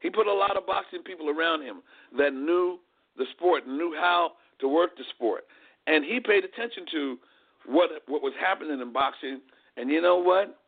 He 0.00 0.10
put 0.10 0.26
a 0.26 0.32
lot 0.32 0.56
of 0.56 0.66
boxing 0.66 1.02
people 1.02 1.30
around 1.30 1.62
him 1.62 1.82
that 2.18 2.34
knew 2.34 2.78
the 3.16 3.24
sport, 3.36 3.66
knew 3.66 3.94
how 3.98 4.32
to 4.60 4.68
work 4.68 4.96
the 4.96 5.04
sport, 5.14 5.44
and 5.86 6.04
he 6.04 6.20
paid 6.20 6.44
attention 6.44 6.84
to 6.92 7.18
what 7.66 7.90
what 8.06 8.22
was 8.22 8.32
happening 8.40 8.80
in 8.80 8.92
boxing. 8.92 9.40
And 9.76 9.90
you 9.90 10.00
know 10.00 10.18
what? 10.18 10.58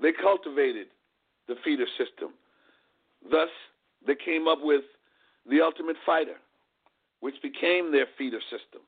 They 0.00 0.12
cultivated 0.12 0.86
the 1.48 1.54
feeder 1.64 1.86
system. 1.98 2.30
Thus, 3.30 3.48
they 4.06 4.14
came 4.14 4.48
up 4.48 4.58
with 4.62 4.82
the 5.48 5.60
Ultimate 5.60 5.96
Fighter, 6.04 6.36
which 7.20 7.34
became 7.42 7.92
their 7.92 8.06
feeder 8.16 8.40
system. 8.50 8.82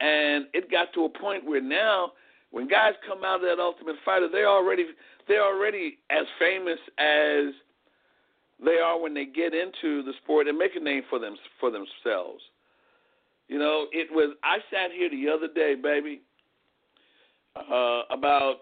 And 0.00 0.46
it 0.54 0.70
got 0.70 0.92
to 0.94 1.04
a 1.04 1.08
point 1.08 1.44
where 1.44 1.60
now, 1.60 2.12
when 2.50 2.66
guys 2.66 2.94
come 3.06 3.24
out 3.24 3.36
of 3.36 3.42
that 3.42 3.62
Ultimate 3.62 3.96
Fighter, 4.04 4.28
they're 4.30 4.48
already 4.48 4.86
they're 5.28 5.44
already 5.44 5.98
as 6.10 6.24
famous 6.38 6.78
as 6.98 7.52
they 8.64 8.78
are 8.78 9.00
when 9.00 9.14
they 9.14 9.26
get 9.26 9.54
into 9.54 10.02
the 10.02 10.12
sport 10.22 10.48
and 10.48 10.58
make 10.58 10.76
a 10.76 10.80
name 10.80 11.02
for 11.08 11.18
them 11.18 11.36
for 11.58 11.70
themselves. 11.70 12.42
You 13.50 13.58
know, 13.58 13.86
it 13.90 14.06
was. 14.12 14.36
I 14.44 14.58
sat 14.70 14.92
here 14.96 15.10
the 15.10 15.28
other 15.28 15.52
day, 15.52 15.74
baby, 15.74 16.22
uh, 17.56 18.02
about 18.12 18.60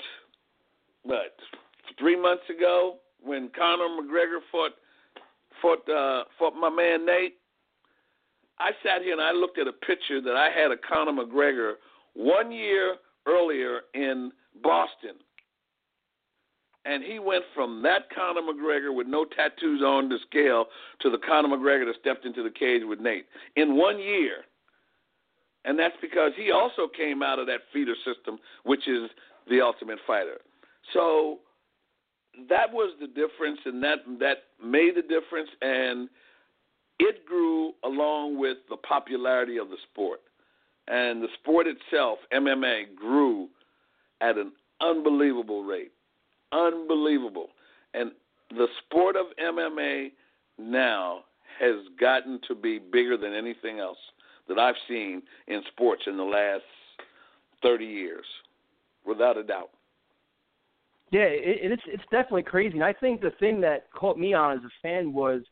what 1.03 1.37
three 1.99 2.19
months 2.19 2.45
ago 2.49 2.97
when 3.23 3.51
Conor 3.55 3.89
McGregor 4.01 4.41
fought 4.51 4.73
fought 5.61 5.87
uh, 5.91 6.25
fought 6.39 6.55
my 6.59 6.71
man 6.71 7.05
Nate. 7.05 7.35
I 8.59 8.71
sat 8.83 9.03
here 9.03 9.13
and 9.13 9.21
I 9.21 9.33
looked 9.33 9.59
at 9.59 9.69
a 9.69 9.73
picture 9.73 10.23
that 10.23 10.35
I 10.35 10.49
had 10.51 10.73
of 10.73 10.79
Conor 10.81 11.13
McGregor 11.13 11.75
one 12.15 12.51
year 12.51 12.97
earlier 13.27 13.83
in 13.93 14.33
Boston 14.63 15.17
and 16.89 17.05
he 17.05 17.19
went 17.19 17.45
from 17.55 17.83
that 17.83 18.09
Conor 18.15 18.41
McGregor 18.41 18.95
with 18.95 19.07
no 19.07 19.25
tattoos 19.25 19.83
on 19.83 20.09
the 20.09 20.19
scale 20.29 20.67
to 21.01 21.11
the 21.11 21.19
Conor 21.19 21.49
McGregor 21.57 21.85
that 21.87 21.97
stepped 22.01 22.25
into 22.25 22.43
the 22.43 22.51
cage 22.51 22.83
with 22.85 23.01
Nate 23.01 23.27
in 23.57 23.77
one 23.77 23.99
year. 23.99 24.45
And 25.65 25.79
that's 25.79 25.97
because 26.01 26.33
he 26.37 26.51
also 26.51 26.89
came 26.89 27.23
out 27.23 27.39
of 27.39 27.47
that 27.47 27.61
feeder 27.73 27.95
system, 28.05 28.39
which 28.65 28.89
is 28.89 29.11
the 29.49 29.61
Ultimate 29.61 29.99
Fighter. 30.07 30.39
So 30.93 31.39
that 32.49 32.73
was 32.73 32.95
the 33.01 33.09
difference, 33.09 33.59
and 33.65 33.83
that 33.83 33.99
that 34.21 34.37
made 34.65 34.95
the 34.95 35.03
difference, 35.03 35.51
and 35.61 36.09
it 36.99 37.27
grew 37.27 37.73
along 37.85 38.39
with 38.39 38.59
the 38.71 38.77
popularity 38.77 39.59
of 39.59 39.69
the 39.69 39.77
sport, 39.91 40.21
and 40.87 41.23
the 41.23 41.29
sport 41.41 41.67
itself, 41.67 42.19
MMA, 42.33 42.95
grew 42.97 43.49
at 44.21 44.39
an 44.39 44.53
unbelievable 44.81 45.65
rate 45.65 45.93
unbelievable. 46.53 47.49
And 47.95 48.13
the 48.51 48.67
sport 48.85 49.17
of 49.17 49.27
MMA 49.43 50.13
now 50.59 51.25
has 51.61 51.77
gotten 52.01 52.41
to 52.49 52.55
be 52.55 52.79
bigger 52.79 53.17
than 53.17 53.35
anything 53.35 53.81
else 53.81 53.99
that 54.49 54.59
I've 54.59 54.75
seen 54.89 55.23
in 55.47 55.63
sports 55.73 56.03
in 56.07 56.17
the 56.17 56.25
last 56.25 56.63
30 57.63 57.85
years, 57.85 58.25
without 59.07 59.37
a 59.37 59.43
doubt. 59.43 59.71
Yeah, 61.11 61.23
it, 61.23 61.73
it's 61.73 61.83
it's 61.87 62.03
definitely 62.11 62.43
crazy, 62.43 62.75
and 62.75 62.85
I 62.85 62.93
think 62.93 63.23
the 63.23 63.33
thing 63.41 63.61
that 63.63 63.91
caught 63.93 64.19
me 64.19 64.35
on 64.35 64.59
as 64.59 64.65
a 64.65 64.71
fan 64.83 65.13
was 65.13 65.43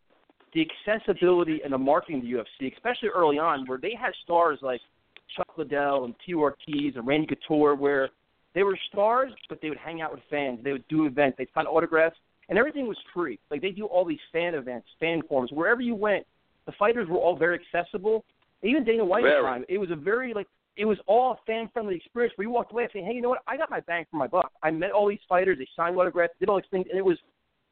the 0.53 0.67
accessibility 0.87 1.61
and 1.65 1.73
the 1.73 1.79
marketing 1.79 2.17
of 2.17 2.23
the 2.23 2.33
UFC, 2.67 2.75
especially 2.75 3.09
early 3.09 3.39
on, 3.39 3.67
where 3.67 3.79
they 3.79 3.95
had 3.99 4.13
stars 4.23 4.59
like 4.61 4.81
Chuck 5.35 5.49
Liddell 5.57 6.05
and 6.05 6.15
T. 6.25 6.35
Ortiz 6.35 6.95
and 6.97 7.07
Randy 7.07 7.27
Couture, 7.27 7.75
where 7.75 8.11
they 8.55 8.63
were 8.63 8.79
stars, 8.91 9.33
but 9.49 9.61
they 9.61 9.69
would 9.69 9.79
hang 9.79 10.01
out 10.01 10.13
with 10.13 10.21
fans. 10.31 10.61
They 10.63 10.73
would 10.73 10.87
do 10.89 11.07
events. 11.07 11.37
They'd 11.39 11.49
sign 11.55 11.67
autographs, 11.67 12.17
and 12.49 12.59
everything 12.59 12.87
was 12.87 12.99
free. 13.15 13.39
Like 13.51 13.61
they 13.61 13.71
do 13.71 13.87
all 13.87 14.05
these 14.05 14.19
fan 14.33 14.55
events, 14.55 14.89
fan 15.01 15.23
forums. 15.29 15.53
Wherever 15.53 15.81
you 15.81 15.95
went, 15.95 16.27
the 16.67 16.73
fighters 16.79 17.09
were 17.09 17.19
all 17.19 17.37
very 17.37 17.61
accessible. 17.61 18.25
Even 18.63 18.85
Dana 18.85 19.05
White's 19.05 19.25
very. 19.25 19.43
time, 19.43 19.65
it 19.69 19.79
was 19.79 19.91
a 19.91 19.97
very 19.97 20.35
like 20.35 20.47
it 20.77 20.85
was 20.85 20.99
all 21.07 21.33
a 21.33 21.37
fan 21.47 21.71
friendly 21.73 21.97
experience 21.97 22.33
where 22.37 22.47
you 22.47 22.53
walked 22.53 22.73
away 22.73 22.89
saying, 22.93 23.07
Hey, 23.07 23.15
you 23.15 23.23
know 23.23 23.31
what? 23.31 23.43
I 23.47 23.57
got 23.57 23.71
my 23.71 23.81
bang 23.81 24.05
for 24.11 24.17
my 24.17 24.27
buck. 24.27 24.53
I 24.63 24.71
met 24.71 24.93
all 24.93 25.09
these 25.09 25.19
fighters, 25.29 25.59
they 25.59 25.69
signed 25.77 25.97
autographs, 25.97 26.35
did 26.39 26.49
all 26.49 26.57
these 26.57 26.71
things, 26.71 26.87
and 26.91 26.99
it 26.99 27.05
was 27.05 27.19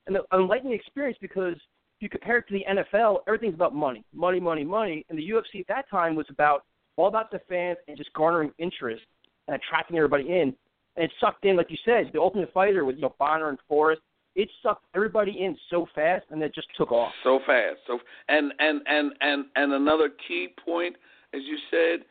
an 0.06 0.16
enlightening 0.32 0.72
experience 0.72 1.18
because 1.20 1.54
if 1.54 2.00
you 2.00 2.08
compare 2.08 2.38
it 2.38 2.48
to 2.48 2.54
the 2.54 2.64
NFL, 2.68 3.18
everything's 3.26 3.54
about 3.54 3.74
money. 3.74 4.04
Money, 4.12 4.40
money, 4.40 4.64
money. 4.64 5.04
And 5.08 5.18
the 5.18 5.30
UFC 5.30 5.60
at 5.60 5.68
that 5.68 5.88
time 5.90 6.14
was 6.14 6.26
about 6.30 6.64
all 6.96 7.08
about 7.08 7.30
the 7.30 7.40
fans 7.48 7.78
and 7.88 7.96
just 7.96 8.12
garnering 8.12 8.52
interest 8.58 9.04
and 9.48 9.56
attracting 9.56 9.96
everybody 9.96 10.28
in 10.28 10.54
and 10.96 11.04
it 11.04 11.12
sucked 11.20 11.44
in, 11.44 11.56
like 11.56 11.70
you 11.70 11.78
said, 11.84 12.10
the 12.12 12.20
Ultimate 12.20 12.52
Fighter 12.52 12.84
with 12.84 12.96
you 12.96 13.02
know 13.02 13.14
Bonner 13.18 13.48
and 13.48 13.58
Forrest. 13.68 14.02
It 14.36 14.48
sucked 14.62 14.84
everybody 14.94 15.44
in 15.44 15.56
so 15.70 15.86
fast, 15.94 16.24
and 16.30 16.42
it 16.42 16.54
just 16.54 16.68
took 16.76 16.90
off. 16.90 17.12
So 17.22 17.40
fast. 17.46 17.76
So 17.86 17.98
and 18.28 18.52
and 18.58 18.80
and 18.86 19.12
and 19.20 19.44
and 19.54 19.72
another 19.72 20.10
key 20.26 20.48
point, 20.64 20.96
as 21.32 21.42
you 21.44 21.56
said, 21.70 22.04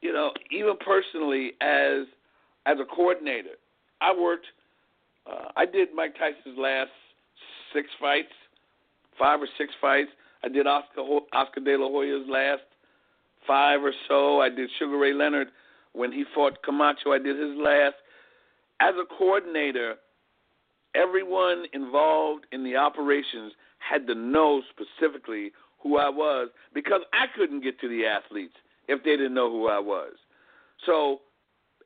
you 0.00 0.12
know, 0.12 0.30
even 0.50 0.74
personally 0.84 1.52
as 1.60 2.06
as 2.66 2.76
a 2.80 2.84
coordinator, 2.84 3.56
I 4.00 4.14
worked. 4.16 4.46
Uh, 5.28 5.48
I 5.56 5.66
did 5.66 5.88
Mike 5.92 6.14
Tyson's 6.14 6.56
last 6.56 6.90
six 7.72 7.88
fights 8.00 8.30
five 9.18 9.40
or 9.40 9.48
six 9.58 9.72
fights. 9.80 10.10
I 10.44 10.48
did 10.48 10.66
Oscar 10.66 11.00
Oscar 11.32 11.60
De 11.60 11.76
La 11.76 11.88
Hoya's 11.88 12.26
last 12.28 12.62
five 13.46 13.82
or 13.82 13.92
so. 14.08 14.40
I 14.40 14.48
did 14.48 14.70
Sugar 14.78 14.98
Ray 14.98 15.12
Leonard 15.12 15.48
when 15.92 16.12
he 16.12 16.24
fought 16.34 16.62
Camacho. 16.62 17.12
I 17.12 17.18
did 17.18 17.38
his 17.38 17.56
last. 17.58 17.94
As 18.80 18.94
a 19.00 19.06
coordinator, 19.16 19.94
everyone 20.96 21.66
involved 21.72 22.46
in 22.52 22.64
the 22.64 22.76
operations 22.76 23.52
had 23.78 24.06
to 24.06 24.14
know 24.14 24.62
specifically 24.70 25.52
who 25.82 25.98
I 25.98 26.08
was 26.08 26.48
because 26.74 27.02
I 27.12 27.26
couldn't 27.36 27.62
get 27.62 27.78
to 27.80 27.88
the 27.88 28.06
athletes 28.06 28.54
if 28.88 29.04
they 29.04 29.12
didn't 29.12 29.34
know 29.34 29.50
who 29.50 29.68
I 29.68 29.78
was. 29.78 30.14
So 30.84 31.20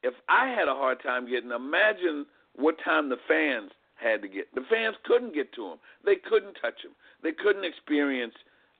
if 0.02 0.14
I 0.28 0.48
had 0.48 0.68
a 0.68 0.74
hard 0.74 1.02
time 1.02 1.28
getting, 1.28 1.50
imagine 1.50 2.26
what 2.56 2.76
time 2.84 3.08
the 3.08 3.18
fans 3.28 3.70
had 3.94 4.22
to 4.22 4.28
get. 4.28 4.52
The 4.54 4.64
fans 4.70 4.96
couldn't 5.04 5.34
get 5.34 5.52
to 5.54 5.66
him. 5.66 5.78
They 6.04 6.16
couldn't 6.16 6.54
touch 6.54 6.82
him. 6.82 6.92
They 7.22 7.32
couldn't 7.32 7.64
experience 7.64 8.34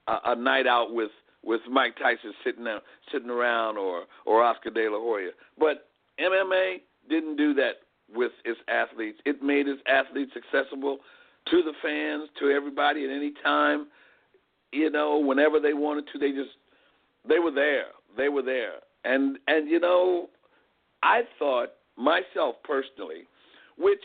a, 0.07 0.17
a 0.25 0.35
night 0.35 0.67
out 0.67 0.93
with 0.93 1.11
with 1.43 1.61
Mike 1.71 1.95
Tyson 1.97 2.33
sitting 2.43 2.63
there, 2.63 2.81
sitting 3.11 3.29
around 3.29 3.77
or 3.77 4.03
or 4.25 4.43
Oscar 4.43 4.71
De 4.71 4.89
La 4.89 4.99
Hoya. 4.99 5.31
But 5.57 5.87
MMA 6.19 6.81
didn't 7.09 7.35
do 7.35 7.53
that 7.55 7.81
with 8.13 8.31
its 8.45 8.59
athletes. 8.67 9.19
It 9.25 9.41
made 9.41 9.67
its 9.67 9.81
athletes 9.87 10.31
accessible 10.35 10.99
to 11.49 11.63
the 11.63 11.73
fans, 11.81 12.29
to 12.39 12.51
everybody 12.51 13.03
at 13.03 13.09
any 13.09 13.33
time. 13.43 13.87
You 14.71 14.89
know, 14.89 15.19
whenever 15.19 15.59
they 15.59 15.73
wanted 15.73 16.05
to, 16.13 16.19
they 16.19 16.31
just 16.31 16.51
they 17.27 17.39
were 17.39 17.51
there. 17.51 17.87
They 18.17 18.29
were 18.29 18.41
there. 18.41 18.75
And 19.03 19.37
and 19.47 19.69
you 19.69 19.79
know, 19.79 20.29
I 21.03 21.21
thought 21.39 21.69
myself 21.97 22.55
personally, 22.63 23.27
which 23.77 24.01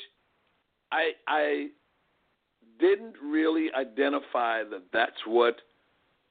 I 0.93 1.11
I 1.29 1.67
didn't 2.79 3.15
really 3.23 3.69
identify 3.77 4.63
that 4.65 4.83
that's 4.93 5.27
what 5.27 5.57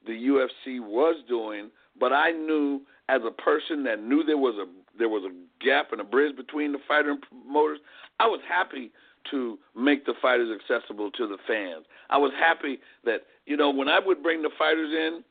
the 0.05 0.11
UFC 0.13 0.79
was 0.79 1.15
doing, 1.27 1.71
but 1.99 2.13
I 2.13 2.31
knew 2.31 2.81
as 3.09 3.21
a 3.25 3.31
person 3.31 3.83
that 3.83 4.03
knew 4.03 4.23
there 4.23 4.37
was 4.37 4.55
a 4.55 4.97
there 4.97 5.09
was 5.09 5.23
a 5.23 5.54
gap 5.59 5.91
and 5.91 6.01
a 6.01 6.03
bridge 6.03 6.35
between 6.35 6.71
the 6.71 6.79
fighter 6.87 7.11
and 7.11 7.21
promoters, 7.21 7.79
I 8.19 8.27
was 8.27 8.39
happy 8.47 8.91
to 9.31 9.57
make 9.75 10.05
the 10.05 10.13
fighters 10.21 10.49
accessible 10.53 11.11
to 11.11 11.27
the 11.27 11.37
fans. 11.47 11.85
I 12.09 12.17
was 12.17 12.31
happy 12.39 12.79
that 13.03 13.21
you 13.45 13.57
know 13.57 13.69
when 13.69 13.89
I 13.89 13.99
would 13.99 14.21
bring 14.21 14.41
the 14.41 14.51
fighters 14.57 14.91
in 14.91 15.23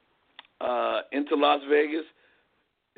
uh, 0.61 1.03
into 1.13 1.37
Las 1.37 1.61
Vegas, 1.69 2.05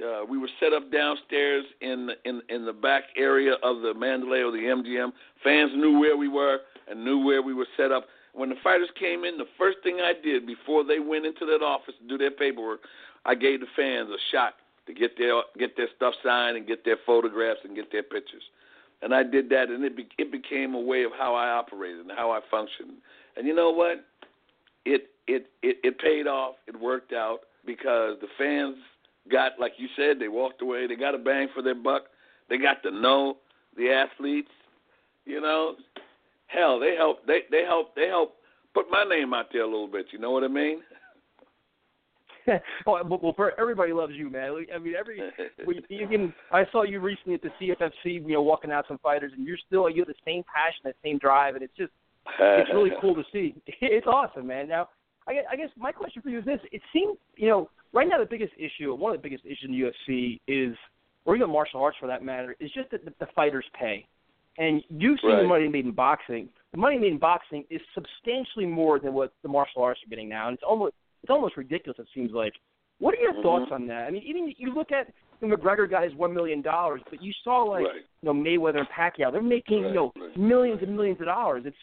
uh, 0.05 0.25
we 0.29 0.39
were 0.39 0.49
set 0.61 0.73
up 0.73 0.91
downstairs 0.91 1.65
in 1.81 2.11
in 2.25 2.43
in 2.49 2.65
the 2.65 2.73
back 2.73 3.05
area 3.17 3.55
of 3.63 3.83
the 3.83 3.95
Mandalay 3.95 4.41
or 4.41 4.53
the 4.53 4.59
MGM. 4.59 5.13
Fans 5.43 5.73
knew 5.75 5.99
where 5.99 6.17
we 6.17 6.29
were 6.29 6.59
and 6.89 7.05
knew 7.05 7.25
where 7.25 7.43
we 7.43 7.55
were 7.55 7.69
set 7.77 7.93
up. 7.93 8.07
When 8.33 8.51
the 8.51 8.57
fighters 8.63 8.91
came 9.01 9.25
in, 9.25 9.39
the 9.39 9.49
first 9.57 9.79
thing 9.83 10.01
I 10.03 10.13
did 10.23 10.47
before 10.47 10.85
they 10.85 10.99
went 10.99 11.25
into 11.25 11.47
that 11.47 11.65
office 11.65 11.95
to 12.01 12.09
do 12.09 12.19
their 12.19 12.31
paperwork, 12.31 12.81
I 13.25 13.35
gave 13.35 13.61
the 13.61 13.67
fans 13.75 14.11
a 14.11 14.21
shot 14.31 14.55
to 14.87 14.95
get 14.95 15.19
their 15.19 15.43
get 15.59 15.77
their 15.77 15.89
stuff 15.97 16.15
signed 16.25 16.57
and 16.57 16.67
get 16.67 16.85
their 16.85 16.99
photographs 17.05 17.61
and 17.65 17.75
get 17.75 17.91
their 17.93 18.03
pictures. 18.03 18.43
And 19.03 19.15
I 19.15 19.23
did 19.23 19.51
that, 19.51 19.69
and 19.69 19.85
it 19.85 19.97
be, 19.97 20.09
it 20.19 20.33
became 20.33 20.75
a 20.75 20.81
way 20.81 21.05
of 21.05 21.13
how 21.19 21.35
I 21.35 21.51
operated 21.51 22.01
and 22.01 22.11
how 22.17 22.31
I 22.31 22.41
functioned. 22.51 22.93
And 23.37 23.47
you 23.47 23.55
know 23.55 23.71
what? 23.71 24.05
It 24.85 25.11
it 25.27 25.47
it, 25.63 25.77
it 25.83 25.99
paid 25.99 26.27
off. 26.27 26.55
It 26.67 26.81
worked 26.81 27.13
out 27.13 27.41
because 27.67 28.17
the 28.21 28.29
fans 28.39 28.77
got, 29.31 29.53
like 29.59 29.73
you 29.77 29.89
said, 29.97 30.19
they 30.19 30.29
walked 30.29 30.63
away. 30.63 30.87
They 30.87 30.97
got 30.97 31.15
a 31.15 31.19
bang 31.19 31.49
for 31.55 31.63
their 31.63 31.75
buck. 31.75 32.05
They 32.49 32.59
got 32.59 32.83
to 32.85 32.91
know 32.91 33.37
the 33.77 33.91
athletes. 33.91 34.51
You 35.25 35.41
know, 35.41 35.75
hell, 36.47 36.79
they 36.79 36.95
help. 36.95 37.27
They 37.27 37.41
they 37.51 37.65
help. 37.65 37.95
They 37.97 38.07
help 38.07 38.37
put 38.73 38.91
my 38.91 39.05
name 39.05 39.35
out 39.35 39.47
there 39.53 39.63
a 39.63 39.67
little 39.67 39.89
bit. 39.89 40.07
You 40.13 40.19
know 40.19 40.31
what 40.31 40.45
I 40.45 40.49
mean? 40.49 40.81
Oh, 42.87 43.01
well, 43.05 43.35
well, 43.37 43.51
everybody 43.59 43.93
loves 43.93 44.13
you, 44.15 44.31
man. 44.31 44.65
I 44.75 44.79
mean, 44.79 44.95
every 44.99 45.21
even 45.91 46.33
I 46.53 46.65
saw 46.71 46.85
you 46.85 47.01
recently 47.01 47.35
at 47.35 47.43
the 47.43 47.51
CFFC, 47.61 48.27
you 48.27 48.35
know, 48.35 48.43
walking 48.43 48.71
out 48.71 48.85
some 48.89 48.99
fighters, 48.99 49.33
and 49.37 49.47
you're 49.47 49.59
still 49.67 49.89
you 49.91 50.03
have 50.03 50.09
the 50.09 50.15
same 50.25 50.45
passion, 50.45 50.81
that 50.85 50.95
same 51.03 51.19
drive, 51.19 51.55
and 51.55 51.65
it's 51.65 51.77
just 51.77 51.93
it's 52.39 52.71
really 52.73 52.91
cool 53.01 53.15
to 53.15 53.23
see. 53.33 53.55
It's 53.81 54.07
awesome, 54.07 54.47
man. 54.47 54.69
Now, 54.69 54.89
I 55.27 55.35
guess, 55.35 55.45
I 55.51 55.57
guess 55.57 55.69
my 55.77 55.93
question 55.93 56.23
for 56.23 56.29
you 56.29 56.39
is 56.39 56.45
this: 56.45 56.61
It 56.73 56.83
seems, 56.93 57.17
you 57.37 57.49
know, 57.49 57.71
right 57.93 58.09
now 58.09 58.19
the 58.19 58.27
biggest 58.27 58.53
issue, 58.59 58.95
one 58.95 59.15
of 59.15 59.21
the 59.21 59.23
biggest 59.23 59.45
issues 59.45 59.65
in 59.65 59.73
the 59.73 59.91
UFC 59.91 60.41
is, 60.47 60.77
or 61.25 61.37
even 61.37 61.51
martial 61.51 61.83
arts 61.83 61.97
for 61.99 62.07
that 62.07 62.23
matter, 62.23 62.55
is 62.61 62.71
just 62.73 62.91
that 62.91 63.05
the, 63.05 63.13
the 63.19 63.27
fighters 63.35 63.65
pay. 63.79 64.07
And 64.59 64.83
you've 64.89 65.19
seen 65.21 65.33
right. 65.33 65.43
the 65.43 65.49
money 65.49 65.69
made 65.69 65.85
in 65.85 65.93
boxing. 65.93 66.49
The 66.73 66.79
money 66.79 66.99
made 66.99 67.13
in 67.13 67.19
boxing 67.19 67.65
is 67.69 67.81
substantially 67.95 68.65
more 68.65 68.99
than 68.99 69.13
what 69.13 69.33
the 69.43 69.49
martial 69.49 69.83
arts 69.83 70.01
are 70.07 70.09
getting 70.09 70.29
now, 70.29 70.49
and 70.49 70.55
it's 70.55 70.65
almost 70.67 70.95
it's 71.27 71.31
almost 71.33 71.57
ridiculous. 71.57 71.99
It 71.99 72.07
seems 72.15 72.31
like. 72.33 72.53
What 72.99 73.15
are 73.15 73.19
your 73.19 73.33
mm-hmm. 73.33 73.43
thoughts 73.43 73.71
on 73.73 73.89
that? 73.89 74.07
I 74.07 74.11
mean, 74.13 74.23
even 74.25 74.55
you 74.57 74.73
look 74.73 74.93
at 74.93 75.09
the 75.41 75.47
McGregor 75.49 75.91
got 75.91 76.05
his 76.05 76.15
one 76.15 76.33
million 76.33 76.63
dollars, 76.63 77.01
but 77.11 77.21
you 77.21 77.33
saw 77.43 77.65
like 77.65 77.85
right. 77.85 77.97
you 78.23 78.27
know 78.27 78.33
Mayweather 78.33 78.79
and 78.79 78.89
Pacquiao, 78.89 79.33
they're 79.33 79.43
making 79.43 79.83
right. 79.83 79.89
you 79.89 79.95
know 79.95 80.13
right. 80.17 80.37
millions 80.39 80.81
and 80.83 80.97
millions 80.97 81.21
of 81.21 81.27
dollars. 81.27 81.65
It's 81.67 81.77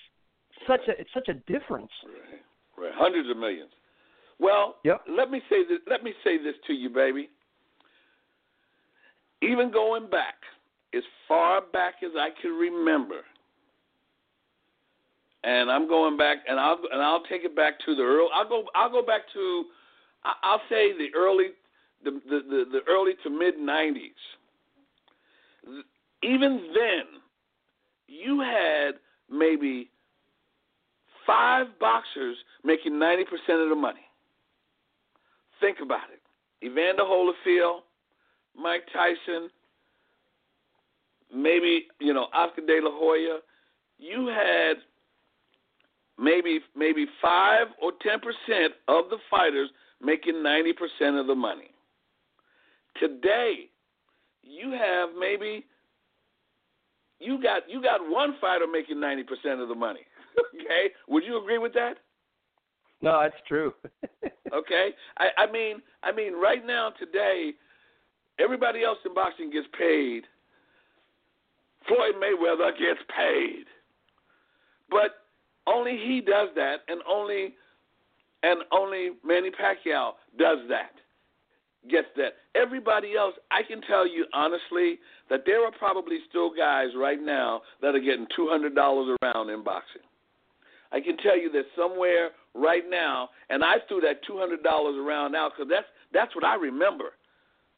such 0.65 0.79
a 0.87 0.99
it's 0.99 1.09
such 1.13 1.27
a 1.27 1.33
difference. 1.51 1.91
Right, 2.77 2.85
right, 2.85 2.93
hundreds 2.95 3.29
of 3.29 3.37
millions. 3.37 3.69
Well, 4.39 4.77
yep. 4.83 5.01
let 5.07 5.29
me 5.29 5.41
say 5.49 5.63
this. 5.69 5.79
Let 5.89 6.03
me 6.03 6.13
say 6.23 6.37
this 6.37 6.55
to 6.67 6.73
you, 6.73 6.89
baby. 6.89 7.29
Even 9.41 9.71
going 9.71 10.09
back 10.09 10.35
as 10.95 11.03
far 11.27 11.61
back 11.61 11.95
as 12.03 12.11
I 12.17 12.29
can 12.41 12.51
remember, 12.51 13.21
and 15.43 15.71
I'm 15.71 15.87
going 15.87 16.17
back, 16.17 16.37
and 16.47 16.59
I'll 16.59 16.79
and 16.91 17.01
I'll 17.01 17.23
take 17.23 17.43
it 17.43 17.55
back 17.55 17.79
to 17.85 17.95
the 17.95 18.03
early. 18.03 18.29
I'll 18.33 18.47
go. 18.47 18.65
I'll 18.75 18.91
go 18.91 19.05
back 19.05 19.21
to. 19.33 19.65
I'll 20.41 20.61
say 20.69 20.97
the 20.97 21.09
early, 21.15 21.47
the 22.03 22.11
the 22.29 22.39
the, 22.49 22.65
the 22.71 22.79
early 22.87 23.13
to 23.23 23.29
mid 23.29 23.55
'90s. 23.55 24.11
Even 26.23 26.71
then, 26.73 27.03
you 28.07 28.39
had 28.39 28.93
maybe 29.29 29.89
five 31.25 31.67
boxers 31.79 32.37
making 32.63 32.93
90% 32.93 33.23
of 33.63 33.69
the 33.69 33.75
money. 33.75 34.01
Think 35.59 35.77
about 35.81 36.09
it. 36.11 36.21
Evander 36.65 37.03
Holyfield, 37.03 37.79
Mike 38.57 38.83
Tyson, 38.91 39.49
maybe, 41.33 41.87
you 41.99 42.13
know, 42.13 42.27
Oscar 42.33 42.61
De 42.65 42.79
La 42.81 42.91
Hoya. 42.91 43.39
You 43.97 44.27
had 44.27 44.77
maybe 46.23 46.59
maybe 46.75 47.05
5 47.21 47.67
or 47.81 47.91
10% 47.91 48.65
of 48.87 49.09
the 49.09 49.17
fighters 49.29 49.69
making 50.01 50.35
90% 50.35 51.19
of 51.19 51.27
the 51.27 51.35
money. 51.35 51.71
Today, 52.99 53.69
you 54.41 54.71
have 54.71 55.09
maybe 55.19 55.65
you 57.19 57.41
got 57.41 57.69
you 57.69 57.81
got 57.81 57.99
one 58.09 58.35
fighter 58.39 58.65
making 58.71 58.97
90% 58.97 59.61
of 59.61 59.67
the 59.67 59.75
money. 59.75 60.01
okay? 60.55 60.91
Would 61.07 61.23
you 61.23 61.41
agree 61.41 61.57
with 61.57 61.73
that? 61.73 61.95
No, 63.01 63.19
that's 63.21 63.35
true. 63.47 63.73
okay? 64.53 64.89
I, 65.17 65.27
I 65.37 65.51
mean 65.51 65.81
I 66.03 66.11
mean 66.11 66.33
right 66.33 66.65
now 66.65 66.91
today 66.99 67.51
everybody 68.39 68.83
else 68.83 68.99
in 69.05 69.13
boxing 69.13 69.51
gets 69.51 69.67
paid. 69.77 70.23
Floyd 71.87 72.15
Mayweather 72.15 72.71
gets 72.71 73.01
paid. 73.15 73.65
But 74.89 75.22
only 75.67 75.97
he 75.97 76.21
does 76.21 76.49
that 76.55 76.77
and 76.87 77.01
only 77.09 77.53
and 78.43 78.61
only 78.71 79.11
Manny 79.25 79.49
Pacquiao 79.49 80.11
does 80.37 80.59
that. 80.69 80.91
Gets 81.89 82.07
that. 82.15 82.33
Everybody 82.55 83.15
else, 83.17 83.33
I 83.51 83.61
can 83.63 83.81
tell 83.81 84.07
you 84.07 84.25
honestly 84.33 84.99
that 85.29 85.43
there 85.45 85.65
are 85.65 85.71
probably 85.71 86.19
still 86.29 86.49
guys 86.55 86.89
right 86.97 87.21
now 87.21 87.61
that 87.81 87.95
are 87.95 87.99
getting 87.99 88.27
two 88.35 88.47
hundred 88.49 88.73
dollars 88.73 89.17
around 89.21 89.49
in 89.49 89.63
boxing. 89.63 90.01
I 90.93 91.01
can 91.01 91.17
tell 91.17 91.37
you 91.37 91.51
that 91.51 91.65
somewhere 91.75 92.29
right 92.53 92.83
now, 92.89 93.29
and 93.49 93.63
I 93.63 93.75
threw 93.87 93.99
that 94.01 94.23
two 94.25 94.37
hundred 94.37 94.63
dollars 94.63 94.95
around 94.95 95.33
now 95.33 95.49
because 95.49 95.69
that's 95.69 95.87
that's 96.13 96.33
what 96.35 96.45
I 96.45 96.55
remember, 96.55 97.15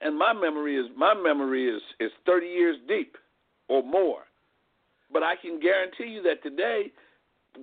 and 0.02 0.17
my 0.17 0.34
memory 0.34 0.78
is 0.78 0.86
my 0.95 1.15
memory 1.15 1.67
is 1.67 1.82
is 2.00 2.12
thirty 2.28 2.48
years 2.48 2.78
deep 2.88 3.17
or 3.69 3.82
more. 3.82 4.21
But 5.12 5.24
I 5.24 5.36
can 5.36 5.60
guarantee 5.60 6.13
you 6.13 6.21
that 6.24 6.43
today, 6.43 6.91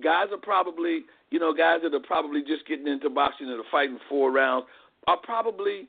guys 0.01 0.27
are 0.31 0.37
probably 0.37 1.01
you 1.29 1.39
know 1.39 1.53
guys 1.53 1.79
that 1.83 1.93
are 1.93 1.99
probably 1.99 2.41
just 2.41 2.65
getting 2.67 2.87
into 2.87 3.09
boxing 3.09 3.47
and 3.49 3.59
are 3.59 3.69
fighting 3.71 3.99
four 4.09 4.31
rounds 4.31 4.65
are 5.07 5.17
probably 5.17 5.87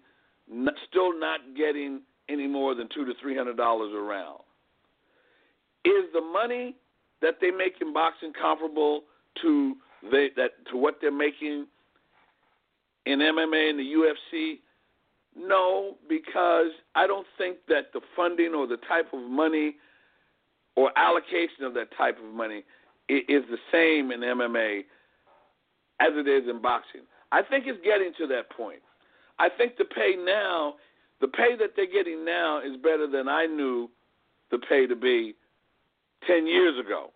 not, 0.50 0.74
still 0.88 1.18
not 1.18 1.40
getting 1.56 2.00
any 2.28 2.46
more 2.46 2.74
than 2.74 2.88
two 2.94 3.04
to 3.04 3.12
three 3.20 3.36
hundred 3.36 3.56
dollars 3.56 3.92
a 3.94 4.00
round. 4.00 4.40
Is 5.84 6.04
the 6.12 6.20
money 6.20 6.76
that 7.22 7.34
they 7.40 7.50
make 7.50 7.74
in 7.80 7.92
boxing 7.92 8.32
comparable 8.40 9.02
to 9.42 9.74
they, 10.10 10.30
that 10.36 10.50
to 10.70 10.76
what 10.76 10.98
they're 11.00 11.12
making 11.12 11.66
in 13.06 13.18
MMA 13.18 13.70
and 13.70 13.78
the 13.78 13.82
UFC? 13.82 14.58
No, 15.36 15.96
because 16.08 16.70
I 16.94 17.06
don't 17.06 17.26
think 17.36 17.58
that 17.68 17.92
the 17.92 18.00
funding 18.14 18.54
or 18.54 18.66
the 18.66 18.76
type 18.88 19.12
of 19.12 19.20
money 19.20 19.76
or 20.76 20.90
allocation 20.96 21.64
of 21.64 21.74
that 21.74 21.88
type 21.96 22.18
of 22.18 22.32
money 22.32 22.62
is 23.08 23.44
the 23.50 23.58
same 23.70 24.10
in 24.10 24.20
MMA 24.20 24.80
as 26.00 26.12
it 26.14 26.28
is 26.28 26.48
in 26.48 26.60
boxing. 26.60 27.02
I 27.32 27.42
think 27.42 27.64
it's 27.66 27.82
getting 27.84 28.12
to 28.18 28.26
that 28.28 28.50
point. 28.50 28.80
I 29.38 29.48
think 29.48 29.76
the 29.76 29.84
pay 29.84 30.14
now, 30.16 30.74
the 31.20 31.28
pay 31.28 31.56
that 31.56 31.70
they're 31.76 31.90
getting 31.90 32.24
now 32.24 32.60
is 32.60 32.76
better 32.82 33.06
than 33.10 33.28
I 33.28 33.46
knew 33.46 33.90
the 34.50 34.58
pay 34.58 34.86
to 34.86 34.96
be 34.96 35.34
10 36.26 36.46
years 36.46 36.78
ago. 36.78 37.12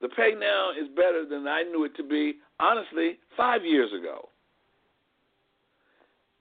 The 0.00 0.08
pay 0.08 0.34
now 0.38 0.70
is 0.70 0.88
better 0.94 1.24
than 1.28 1.48
I 1.48 1.62
knew 1.62 1.84
it 1.84 1.96
to 1.96 2.04
be, 2.04 2.36
honestly, 2.60 3.18
five 3.36 3.64
years 3.64 3.90
ago. 3.98 4.28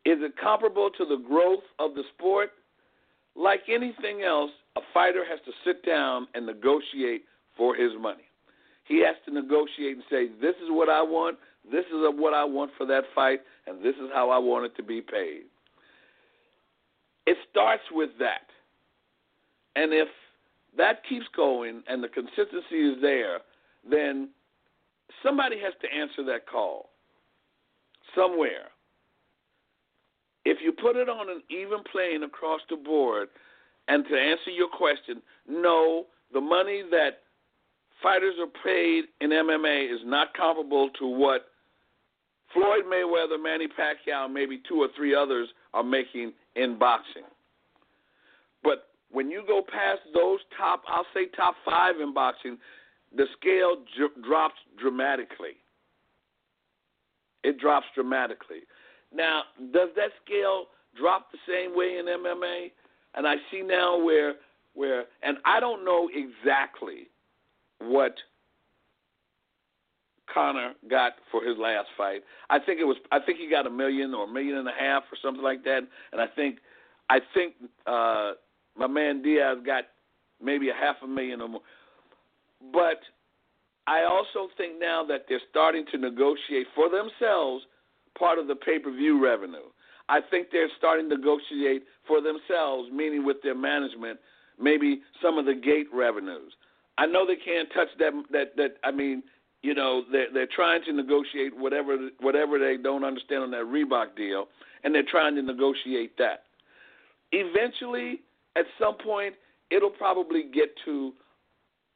Is 0.06 0.18
it 0.22 0.34
comparable 0.42 0.90
to 0.98 1.06
the 1.06 1.18
growth 1.28 1.64
of 1.80 1.96
the 1.96 2.04
sport? 2.16 2.52
Like 3.36 3.62
anything 3.68 4.22
else, 4.22 4.52
a 4.76 4.82
fighter 4.94 5.24
has 5.28 5.40
to 5.46 5.52
sit 5.66 5.86
down 5.86 6.28
and 6.34 6.46
negotiate 6.46 7.24
for 7.58 7.76
his 7.76 7.92
money. 8.00 8.27
He 8.88 9.04
has 9.04 9.16
to 9.26 9.34
negotiate 9.34 9.96
and 9.98 10.04
say, 10.10 10.28
This 10.42 10.56
is 10.64 10.70
what 10.70 10.90
I 10.90 11.02
want, 11.02 11.38
this 11.70 11.86
is 11.86 11.94
what 12.16 12.34
I 12.34 12.44
want 12.46 12.72
for 12.78 12.86
that 12.88 13.04
fight, 13.14 13.42
and 13.66 13.84
this 13.84 13.96
is 13.96 14.10
how 14.14 14.30
I 14.30 14.38
want 14.38 14.66
it 14.66 14.76
to 14.78 14.84
be 14.84 15.02
paid. 15.02 15.44
It 17.26 17.38
starts 17.52 17.84
with 17.92 18.12
that. 18.20 18.48
And 19.76 19.94
if 19.94 20.08
that 20.78 21.02
keeps 21.08 21.26
going 21.36 21.84
and 21.88 22.02
the 22.02 22.08
consistency 22.08 22.80
is 22.80 23.02
there, 23.02 23.40
then 23.90 24.30
somebody 25.22 25.58
has 25.60 25.74
to 25.82 25.94
answer 25.94 26.24
that 26.26 26.48
call 26.50 26.90
somewhere. 28.16 28.70
If 30.46 30.60
you 30.64 30.72
put 30.72 30.96
it 30.96 31.10
on 31.10 31.30
an 31.30 31.42
even 31.50 31.80
plane 31.92 32.24
across 32.24 32.62
the 32.70 32.78
board, 32.78 33.28
and 33.90 34.06
to 34.06 34.18
answer 34.18 34.52
your 34.52 34.70
question, 34.70 35.22
no, 35.48 36.06
the 36.34 36.42
money 36.42 36.84
that 36.92 37.20
fighters 38.02 38.36
are 38.40 38.48
paid 38.64 39.06
in 39.22 39.32
MMA 39.32 39.94
is 39.94 40.02
not 40.06 40.34
comparable 40.34 40.90
to 41.00 41.08
what 41.08 41.48
Floyd 42.54 42.86
Mayweather, 42.86 43.42
Manny 43.42 43.68
Pacquiao, 43.68 44.32
maybe 44.32 44.62
two 44.68 44.82
or 44.82 44.88
three 44.96 45.14
others 45.14 45.50
are 45.74 45.84
making 45.84 46.34
in 46.56 46.78
boxing. 46.78 47.24
But 48.64 48.88
when 49.12 49.30
you 49.30 49.44
go 49.48 49.62
past 49.62 50.02
those 50.14 50.40
top, 50.58 50.84
I'll 50.88 51.06
say 51.14 51.28
top 51.36 51.56
five 51.66 52.00
in 52.02 52.14
boxing, 52.14 52.58
the 53.16 53.26
scale 53.40 53.78
j- 53.98 54.22
drops 54.24 54.56
dramatically. 54.80 55.58
It 57.44 57.60
drops 57.60 57.86
dramatically. 57.96 58.62
Now, 59.14 59.44
does 59.74 59.90
that 59.96 60.12
scale 60.26 60.66
drop 60.98 61.32
the 61.32 61.38
same 61.48 61.76
way 61.76 61.98
in 61.98 62.06
MMA? 62.06 62.72
And 63.16 63.28
I 63.28 63.36
see 63.52 63.62
now 63.62 63.98
where 64.04 64.36
where 64.74 65.06
and 65.24 65.38
I 65.46 65.60
don't 65.60 65.84
know 65.84 66.10
exactly 66.14 67.08
what 67.80 68.16
Conor 70.34 70.74
got 70.90 71.14
for 71.32 71.44
his 71.44 71.58
last 71.58 71.88
fight. 71.98 72.22
I 72.50 72.60
think 72.60 72.80
it 72.80 72.84
was 72.84 72.98
I 73.12 73.20
think 73.20 73.40
he 73.40 73.50
got 73.50 73.66
a 73.66 73.70
million 73.70 74.14
or 74.14 74.26
a 74.26 74.32
million 74.32 74.58
and 74.58 74.68
a 74.68 74.74
half 74.78 75.04
or 75.12 75.18
something 75.22 75.44
like 75.44 75.64
that. 75.64 75.82
And 76.12 76.22
I 76.22 76.28
think 76.28 76.58
I 77.10 77.20
think 77.34 77.56
uh 77.86 78.34
my 78.78 78.88
man 78.88 79.22
Diaz 79.22 79.58
got 79.66 79.86
maybe 80.42 80.70
a 80.70 80.74
half 80.74 80.98
a 81.04 81.08
million 81.08 81.42
or 81.42 81.48
more. 81.50 81.62
But 82.74 83.00
I 83.88 84.04
also 84.04 84.50
think 84.58 84.80
now 84.80 85.06
that 85.08 85.26
they're 85.30 85.42
starting 85.50 85.86
to 85.92 85.98
negotiate 85.98 86.68
for 86.76 86.90
themselves 86.90 87.64
part 88.18 88.38
of 88.38 88.48
the 88.48 88.56
pay 88.56 88.80
per 88.80 88.92
view 88.92 89.24
revenue. 89.24 89.70
I 90.10 90.20
think 90.30 90.48
they're 90.52 90.70
starting 90.78 91.10
to 91.10 91.18
negotiate 91.18 91.84
for 92.08 92.22
themselves, 92.22 92.90
meaning 92.94 93.26
with 93.26 93.38
their 93.44 93.56
management, 93.56 94.20
maybe 94.60 95.02
some 95.22 95.38
of 95.38 95.46
the 95.46 95.54
gate 95.54 95.88
revenues. 95.94 96.54
I 96.98 97.06
know 97.06 97.26
they 97.26 97.36
can't 97.36 97.70
touch 97.74 97.90
that. 98.00 98.12
That 98.32 98.56
that 98.58 98.78
I 98.84 98.92
mean, 98.92 99.24
you 99.62 99.74
know, 99.74 100.04
they're 100.12 100.28
they're 100.34 100.48
trying 100.54 100.84
to 100.86 100.94
negotiate 100.94 101.56
whatever 101.56 102.10
whatever 102.20 102.60
they 102.60 102.82
don't 102.82 103.04
understand 103.04 103.44
on 103.44 103.52
that 103.52 103.66
Reebok 103.66 104.16
deal, 104.16 104.48
and 104.84 104.94
they're 104.94 105.04
trying 105.10 105.36
to 105.36 105.42
negotiate 105.42 106.18
that. 106.18 106.44
Eventually, 107.32 108.22
at 108.56 108.66
some 108.80 108.96
point, 108.96 109.36
it'll 109.70 109.90
probably 109.90 110.44
get 110.54 110.70
to 110.86 111.14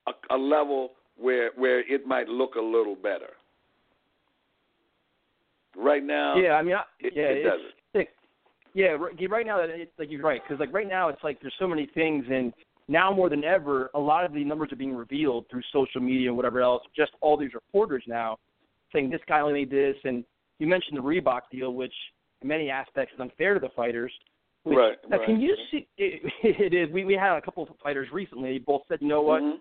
a, 0.08 0.36
a 0.36 0.38
level 0.38 0.92
where 1.18 1.52
where 1.56 1.80
it 1.80 2.06
might 2.06 2.28
look 2.28 2.56
a 2.56 2.62
little 2.62 2.96
better. 2.96 3.32
Right 5.78 6.04
now, 6.04 6.36
yeah, 6.36 6.54
I 6.54 6.62
mean, 6.62 6.76
I, 6.76 6.84
it, 7.00 7.14
yeah, 7.16 7.24
it 7.24 7.44
doesn't. 7.44 7.74
Yeah, 8.74 8.96
right, 9.30 9.46
now, 9.46 9.60
it's 9.60 9.92
like 10.00 10.10
you're 10.10 10.22
right 10.22 10.42
because 10.42 10.60
like 10.60 10.74
right 10.74 10.88
now, 10.88 11.10
it's 11.10 11.24
like 11.24 11.42
there's 11.42 11.54
so 11.60 11.68
many 11.68 11.90
things, 11.94 12.26
and 12.32 12.54
now 12.88 13.12
more 13.12 13.30
than 13.30 13.44
ever, 13.44 13.90
a 13.94 14.00
lot 14.00 14.26
of 14.26 14.34
the 14.34 14.44
numbers 14.44 14.72
are 14.72 14.76
being 14.76 14.96
revealed 14.96 15.46
through 15.50 15.62
social 15.72 16.02
media 16.02 16.28
and 16.30 16.36
whatever 16.38 16.62
else. 16.62 16.84
Just 16.96 17.12
all 17.22 17.38
these 17.38 17.54
reporters 17.54 18.04
now 18.08 18.38
saying 18.94 19.10
this 19.10 19.22
guy 19.28 19.40
only 19.40 19.54
made 19.54 19.70
this, 19.72 19.96
and 20.04 20.24
you 20.60 20.68
mentioned 20.68 20.98
the 20.98 21.02
Reebok 21.02 21.42
deal, 21.52 21.74
which 21.74 21.94
in 22.42 22.48
many 22.48 22.70
aspects 22.70 23.14
is 23.14 23.20
unfair 23.20 23.54
to 23.54 23.60
the 23.60 23.70
fighters. 23.76 24.12
Which, 24.64 24.78
Right, 24.78 24.98
Now, 25.10 25.18
right. 25.18 25.26
can 25.26 25.40
you 25.42 25.56
see? 25.72 25.88
It, 25.98 26.22
it 26.44 26.74
is. 26.74 26.92
We 26.94 27.06
we 27.06 27.14
had 27.14 27.36
a 27.38 27.42
couple 27.42 27.64
of 27.64 27.70
fighters 27.84 28.10
recently. 28.12 28.60
Both 28.60 28.84
said, 28.88 29.00
you 29.02 29.08
know 29.08 29.22
what? 29.22 29.42
Mhm. 29.42 29.60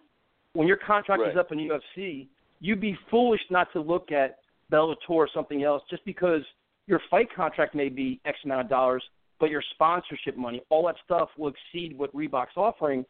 when 0.54 0.66
your 0.66 0.76
contract 0.78 1.22
Right. 1.22 1.30
is 1.30 1.36
up 1.36 1.52
in 1.52 1.58
UFC, 1.58 2.26
you'd 2.60 2.80
be 2.80 2.98
foolish 3.08 3.40
not 3.50 3.72
to 3.72 3.80
look 3.80 4.10
at 4.10 4.38
Bellator 4.70 5.10
or 5.10 5.28
something 5.32 5.62
else 5.62 5.82
just 5.88 6.04
because 6.04 6.42
your 6.86 7.00
fight 7.10 7.32
contract 7.32 7.74
may 7.74 7.88
be 7.88 8.20
X 8.24 8.36
amount 8.44 8.62
of 8.62 8.68
dollars, 8.68 9.08
but 9.40 9.50
your 9.50 9.62
sponsorship 9.72 10.36
money, 10.36 10.62
all 10.68 10.86
that 10.86 10.96
stuff 11.04 11.30
will 11.36 11.52
exceed 11.52 11.98
what 11.98 12.14
Reebok's 12.14 12.56
offering. 12.56 13.04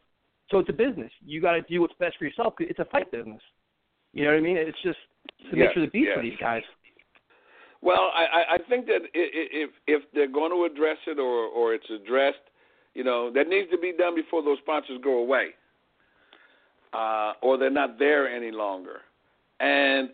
So 0.49 0.59
it's 0.59 0.69
a 0.69 0.73
business. 0.73 1.11
You 1.23 1.41
got 1.41 1.53
to 1.53 1.61
do 1.61 1.81
what's 1.81 1.93
best 1.99 2.17
for 2.17 2.25
yourself. 2.25 2.53
It's 2.59 2.79
a 2.79 2.85
fight 2.85 3.11
business. 3.11 3.41
You 4.13 4.23
know 4.23 4.31
what 4.31 4.37
I 4.37 4.41
mean? 4.41 4.57
It's 4.57 4.77
just 4.83 4.97
the 5.51 5.57
Yes, 5.57 5.69
nature 5.69 5.83
of 5.85 5.91
the 5.91 5.99
beast 5.99 6.11
for 6.15 6.21
these 6.21 6.37
guys. 6.39 6.63
Well, 7.81 8.11
I, 8.13 8.55
I- 8.55 8.57
think 8.69 8.85
that 8.85 9.01
if 9.13 9.71
if 9.87 10.03
they're 10.13 10.31
going 10.31 10.51
to 10.51 10.63
address 10.71 10.97
it 11.07 11.19
or 11.19 11.45
or 11.47 11.73
it's 11.73 11.89
addressed, 11.89 12.37
you 12.93 13.03
know, 13.03 13.31
that 13.33 13.47
needs 13.47 13.69
to 13.71 13.77
be 13.77 13.91
done 13.91 14.15
before 14.15 14.43
those 14.43 14.59
sponsors 14.59 14.99
go 15.03 15.17
away, 15.19 15.47
uh, 16.93 17.33
or 17.41 17.57
they're 17.57 17.69
not 17.69 17.97
there 17.99 18.27
any 18.33 18.51
longer. 18.51 19.01
And 19.59 20.09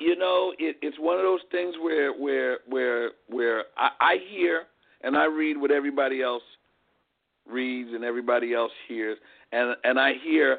you 0.00 0.16
know, 0.16 0.52
it, 0.58 0.76
it's 0.82 0.98
one 0.98 1.16
of 1.16 1.22
those 1.22 1.40
things 1.50 1.74
where 1.80 2.12
where 2.12 2.58
where 2.68 3.10
where 3.28 3.64
I, 3.78 3.90
I 4.00 4.16
hear 4.30 4.64
and 5.02 5.16
I 5.16 5.24
read 5.24 5.56
what 5.56 5.70
everybody 5.70 6.22
else 6.22 6.42
reads 7.48 7.90
and 7.94 8.04
everybody 8.04 8.54
else 8.54 8.72
hears, 8.88 9.18
and 9.52 9.76
and 9.84 9.98
I 9.98 10.14
hear 10.22 10.58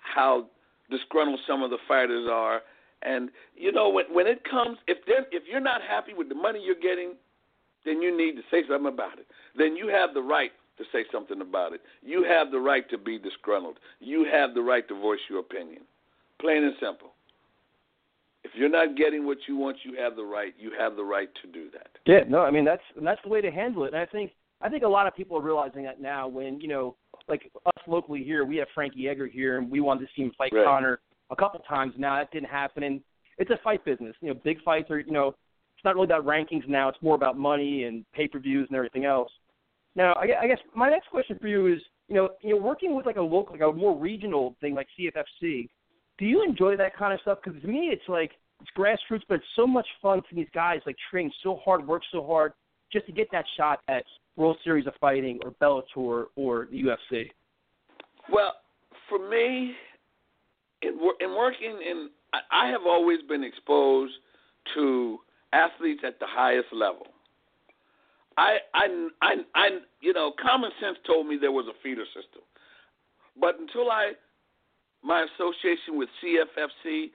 how 0.00 0.46
disgruntled 0.90 1.40
some 1.46 1.62
of 1.62 1.70
the 1.70 1.78
fighters 1.88 2.28
are. 2.30 2.62
And 3.02 3.30
you 3.54 3.72
know, 3.72 3.88
when 3.88 4.06
when 4.12 4.26
it 4.26 4.42
comes, 4.48 4.78
if 4.86 4.98
they're, 5.06 5.26
if 5.30 5.44
you're 5.50 5.60
not 5.60 5.80
happy 5.82 6.14
with 6.14 6.28
the 6.28 6.34
money 6.34 6.60
you're 6.64 6.74
getting, 6.74 7.14
then 7.84 8.02
you 8.02 8.16
need 8.16 8.36
to 8.36 8.42
say 8.50 8.62
something 8.68 8.92
about 8.92 9.18
it. 9.18 9.26
Then 9.56 9.76
you 9.76 9.88
have 9.88 10.14
the 10.14 10.22
right 10.22 10.52
to 10.78 10.84
say 10.92 11.04
something 11.10 11.40
about 11.40 11.72
it. 11.72 11.80
You 12.02 12.24
have 12.24 12.50
the 12.50 12.60
right 12.60 12.88
to 12.90 12.98
be 12.98 13.18
disgruntled. 13.18 13.78
You 14.00 14.26
have 14.30 14.54
the 14.54 14.62
right 14.62 14.86
to 14.88 14.94
voice 14.94 15.20
your 15.30 15.40
opinion. 15.40 15.82
Plain 16.40 16.64
and 16.64 16.74
simple. 16.80 17.12
If 18.46 18.52
you're 18.54 18.68
not 18.68 18.96
getting 18.96 19.26
what 19.26 19.38
you 19.48 19.56
want, 19.56 19.78
you 19.82 19.96
have 20.00 20.14
the 20.14 20.24
right. 20.24 20.54
You 20.56 20.70
have 20.78 20.94
the 20.94 21.02
right 21.02 21.28
to 21.42 21.50
do 21.50 21.68
that. 21.72 21.88
Yeah, 22.06 22.20
no, 22.28 22.42
I 22.42 22.52
mean 22.52 22.64
that's 22.64 22.82
and 22.96 23.04
that's 23.04 23.20
the 23.24 23.28
way 23.28 23.40
to 23.40 23.50
handle 23.50 23.84
it. 23.84 23.92
And 23.92 23.96
I 23.96 24.06
think 24.06 24.30
I 24.60 24.68
think 24.68 24.84
a 24.84 24.88
lot 24.88 25.08
of 25.08 25.16
people 25.16 25.36
are 25.36 25.42
realizing 25.42 25.82
that 25.82 26.00
now. 26.00 26.28
When 26.28 26.60
you 26.60 26.68
know, 26.68 26.94
like 27.28 27.50
us 27.66 27.82
locally 27.88 28.22
here, 28.22 28.44
we 28.44 28.56
have 28.58 28.68
Frankie 28.72 29.08
Edgar 29.08 29.26
here, 29.26 29.58
and 29.58 29.68
we 29.68 29.80
wanted 29.80 30.02
to 30.02 30.06
see 30.14 30.22
him 30.22 30.32
fight 30.38 30.52
Right. 30.52 30.64
Conor 30.64 31.00
a 31.30 31.36
couple 31.36 31.58
times 31.60 31.94
now. 31.98 32.16
That 32.18 32.30
didn't 32.30 32.48
happen, 32.48 32.84
and 32.84 33.00
it's 33.38 33.50
a 33.50 33.58
fight 33.64 33.84
business. 33.84 34.14
You 34.20 34.28
know, 34.28 34.40
big 34.44 34.62
fights 34.62 34.92
are 34.92 35.00
you 35.00 35.12
know, 35.12 35.28
it's 35.76 35.84
not 35.84 35.96
really 35.96 36.06
about 36.06 36.24
rankings 36.24 36.68
now. 36.68 36.88
It's 36.88 37.02
more 37.02 37.16
about 37.16 37.36
money 37.36 37.84
and 37.84 38.04
pay 38.14 38.28
per 38.28 38.38
views 38.38 38.68
and 38.68 38.76
everything 38.76 39.06
else. 39.06 39.30
Now, 39.96 40.12
I 40.12 40.28
I 40.42 40.46
guess 40.46 40.58
my 40.72 40.88
next 40.88 41.08
question 41.08 41.36
for 41.40 41.48
you 41.48 41.66
is, 41.66 41.80
you 42.06 42.14
know, 42.14 42.28
you 42.42 42.50
know, 42.50 42.62
working 42.62 42.94
with 42.94 43.06
like 43.06 43.16
a 43.16 43.22
local, 43.22 43.58
like 43.58 43.68
a 43.68 43.72
more 43.72 43.98
regional 43.98 44.54
thing 44.60 44.76
like 44.76 44.86
CFFC. 44.96 45.68
Do 46.18 46.24
you 46.24 46.42
enjoy 46.42 46.76
that 46.76 46.96
kind 46.96 47.12
of 47.12 47.20
stuff? 47.20 47.38
Because 47.42 47.60
to 47.60 47.68
me, 47.68 47.90
it's 47.92 48.08
like 48.08 48.32
it's 48.60 48.70
grassroots, 48.76 49.22
but 49.28 49.36
it's 49.36 49.44
so 49.54 49.66
much 49.66 49.86
fun 50.00 50.22
for 50.28 50.34
these 50.34 50.48
guys 50.54 50.80
like 50.86 50.96
train 51.10 51.30
so 51.42 51.60
hard, 51.64 51.86
work 51.86 52.02
so 52.10 52.24
hard, 52.24 52.52
just 52.92 53.06
to 53.06 53.12
get 53.12 53.28
that 53.32 53.44
shot 53.56 53.80
at 53.88 54.04
World 54.36 54.56
Series 54.64 54.86
of 54.86 54.94
Fighting 55.00 55.38
or 55.44 55.50
Bellator 55.52 56.26
or 56.36 56.68
the 56.70 56.82
UFC. 56.82 57.30
Well, 58.32 58.54
for 59.08 59.28
me, 59.28 59.74
in, 60.82 60.98
in 61.20 61.30
working 61.36 61.78
in, 61.88 62.10
I, 62.52 62.68
have 62.68 62.82
always 62.86 63.20
been 63.28 63.44
exposed 63.44 64.12
to 64.74 65.18
athletes 65.52 66.02
at 66.06 66.18
the 66.18 66.26
highest 66.28 66.68
level. 66.72 67.06
I, 68.36 68.58
I, 68.74 69.08
I, 69.22 69.34
I, 69.54 69.68
you 70.00 70.12
know, 70.12 70.32
common 70.40 70.70
sense 70.80 70.98
told 71.06 71.26
me 71.26 71.38
there 71.40 71.52
was 71.52 71.66
a 71.66 71.82
feeder 71.82 72.04
system, 72.06 72.42
but 73.40 73.58
until 73.58 73.90
I, 73.90 74.12
my 75.06 75.24
association 75.34 75.96
with 75.96 76.08
CFFC, 76.22 77.10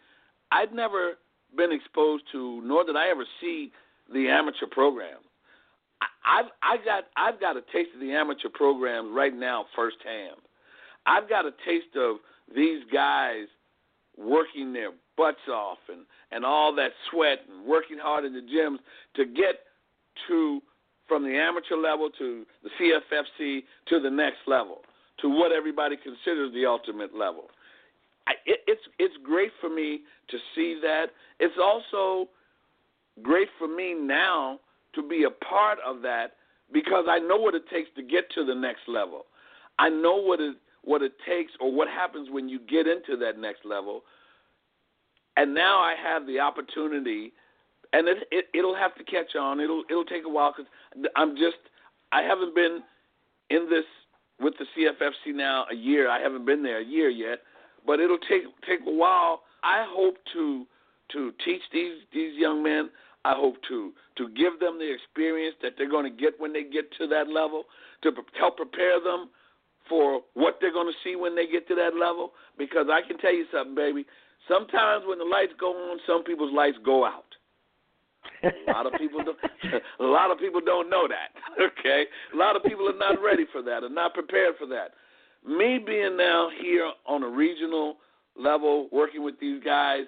I'd 0.52 0.74
never 0.74 1.14
been 1.56 1.72
exposed 1.72 2.24
to, 2.32 2.62
nor 2.64 2.86
did 2.86 2.96
I 2.96 3.10
ever 3.10 3.26
see 3.42 3.72
the 4.12 4.30
amateur 4.30 4.66
program. 4.72 5.18
I've 6.26 6.46
I 6.64 6.78
got 6.86 7.04
I've 7.18 7.40
got 7.40 7.58
a 7.58 7.62
taste 7.74 7.90
of 7.94 8.00
the 8.00 8.14
amateur 8.14 8.50
programs 8.54 9.10
right 9.14 9.36
now 9.36 9.66
firsthand. 9.76 10.38
I've 11.06 11.28
got 11.28 11.46
a 11.46 11.52
taste 11.66 11.96
of 11.98 12.18
these 12.56 12.84
guys 12.94 13.48
working 14.18 14.72
their 14.72 14.92
butts 15.18 15.48
off 15.50 15.80
and 15.90 16.06
and 16.32 16.46
all 16.46 16.74
that 16.76 16.92
sweat 17.10 17.40
and 17.52 17.66
working 17.66 17.98
hard 18.02 18.24
in 18.24 18.34
the 18.34 18.42
gyms 18.42 18.78
to 19.16 19.26
get 19.26 19.66
to 20.28 20.62
from 21.08 21.24
the 21.24 21.36
amateur 21.36 21.76
level 21.76 22.10
to 22.18 22.46
the 22.64 22.70
CFFC 22.80 23.64
to 23.88 24.00
the 24.00 24.10
next 24.10 24.40
level 24.48 24.82
to 25.22 25.30
what 25.30 25.52
everybody 25.52 25.98
considers 25.98 26.54
the 26.54 26.66
ultimate 26.66 27.16
level. 27.16 27.50
I, 28.28 28.34
it, 28.46 28.60
it's 28.68 28.82
it's 29.00 29.16
great 29.24 29.52
for 29.60 29.70
me 29.70 30.02
to 30.30 30.38
see 30.56 30.80
that. 30.82 31.08
It's 31.40 31.58
also 31.62 32.30
great 33.22 33.48
for 33.58 33.68
me 33.68 33.94
now 33.94 34.60
to 34.96 35.08
be 35.08 35.24
a 35.24 35.46
part 35.46 35.80
of 35.86 36.02
that 36.02 36.34
because 36.72 37.06
I 37.10 37.20
know 37.20 37.38
what 37.38 37.56
it 37.56 37.64
takes 37.70 37.90
to 37.96 38.04
get 38.04 38.30
to 38.36 38.46
the 38.46 38.56
next 38.56 38.82
level. 38.88 39.26
I 39.80 39.90
know 39.90 40.16
what 40.16 40.40
it 40.40 40.56
what 40.84 41.02
it 41.02 41.14
takes 41.28 41.52
or 41.60 41.72
what 41.72 41.88
happens 41.88 42.30
when 42.32 42.50
you 42.50 42.60
get 42.60 42.88
into 42.88 43.18
that 43.18 43.38
next 43.38 43.66
level. 43.66 44.02
And 45.38 45.54
now 45.54 45.80
I 45.80 45.96
have 46.02 46.28
the 46.28 46.40
opportunity, 46.40 47.32
and 47.94 48.08
it, 48.08 48.28
it 48.32 48.46
it'll 48.54 48.76
have 48.76 48.96
to 48.96 49.04
catch 49.04 49.36
on. 49.40 49.60
It'll 49.60 49.84
it'll 49.90 50.06
take 50.06 50.26
a 50.26 50.30
while 50.30 50.54
because 50.56 50.72
I'm 51.16 51.36
just 51.36 51.58
I 52.12 52.22
haven't 52.22 52.54
been 52.56 52.82
in 53.50 53.70
this 53.70 53.86
with 54.40 54.56
the 54.58 54.66
CFFC 54.76 55.36
now 55.36 55.66
a 55.72 55.76
year. 55.76 56.10
I 56.10 56.20
haven't 56.20 56.46
been 56.46 56.64
there 56.64 56.80
a 56.80 56.86
year 56.86 57.10
yet, 57.10 57.40
but 57.86 58.00
it'll 58.00 58.18
take 58.30 58.44
take 58.68 58.80
a 58.88 58.92
while. 58.92 59.42
I 59.64 59.86
hope 59.88 60.18
to 60.34 60.66
to 61.14 61.32
teach 61.46 61.62
these 61.72 62.02
these 62.14 62.38
young 62.38 62.64
men. 62.64 62.90
I 63.24 63.34
hope 63.36 63.58
to 63.70 63.92
to 64.18 64.30
give 64.30 64.60
them 64.60 64.80
the 64.80 64.92
experience 64.92 65.56
that 65.62 65.74
they're 65.78 65.90
going 65.90 66.10
to 66.10 66.16
get 66.16 66.40
when 66.40 66.54
they 66.54 66.64
get 66.64 66.92
to 66.98 67.08
that 67.08 67.28
level, 67.28 67.66
to 68.04 68.12
help 68.40 68.58
prepare 68.58 69.00
them 69.00 69.30
for 69.88 70.22
what 70.34 70.58
they're 70.62 70.74
going 70.74 70.88
to 70.88 70.98
see 71.04 71.16
when 71.16 71.36
they 71.36 71.48
get 71.48 71.68
to 71.68 71.76
that 71.76 71.96
level. 72.00 72.32
Because 72.58 72.88
I 72.92 73.06
can 73.06 73.18
tell 73.18 73.34
you 73.34 73.46
something, 73.52 73.76
baby. 73.76 74.06
Sometimes 74.48 75.04
when 75.08 75.20
the 75.20 75.26
lights 75.26 75.54
go 75.60 75.72
on, 75.72 76.00
some 76.08 76.24
people's 76.24 76.54
lights 76.54 76.78
go 76.84 77.06
out. 77.06 77.26
a 78.44 78.72
lot 78.72 78.86
of 78.86 78.94
people 78.94 79.24
don't. 79.24 79.38
a 80.00 80.04
lot 80.04 80.32
of 80.32 80.40
people 80.40 80.62
don't 80.66 80.90
know 80.90 81.08
that. 81.08 81.30
Okay, 81.80 82.06
a 82.34 82.38
lot 82.38 82.56
of 82.56 82.64
people 82.64 82.88
are 82.88 82.98
not 82.98 83.22
ready 83.22 83.46
for 83.52 83.62
that, 83.62 83.84
are 83.84 83.90
not 83.90 84.14
prepared 84.14 84.56
for 84.58 84.66
that. 84.68 84.92
Me 85.46 85.80
being 85.86 86.18
now 86.18 86.50
here 86.62 86.92
on 87.08 87.24
a 87.24 87.30
regional 87.30 87.98
level, 88.38 88.88
working 88.92 89.24
with 89.24 89.40
these 89.40 89.64
guys, 89.64 90.04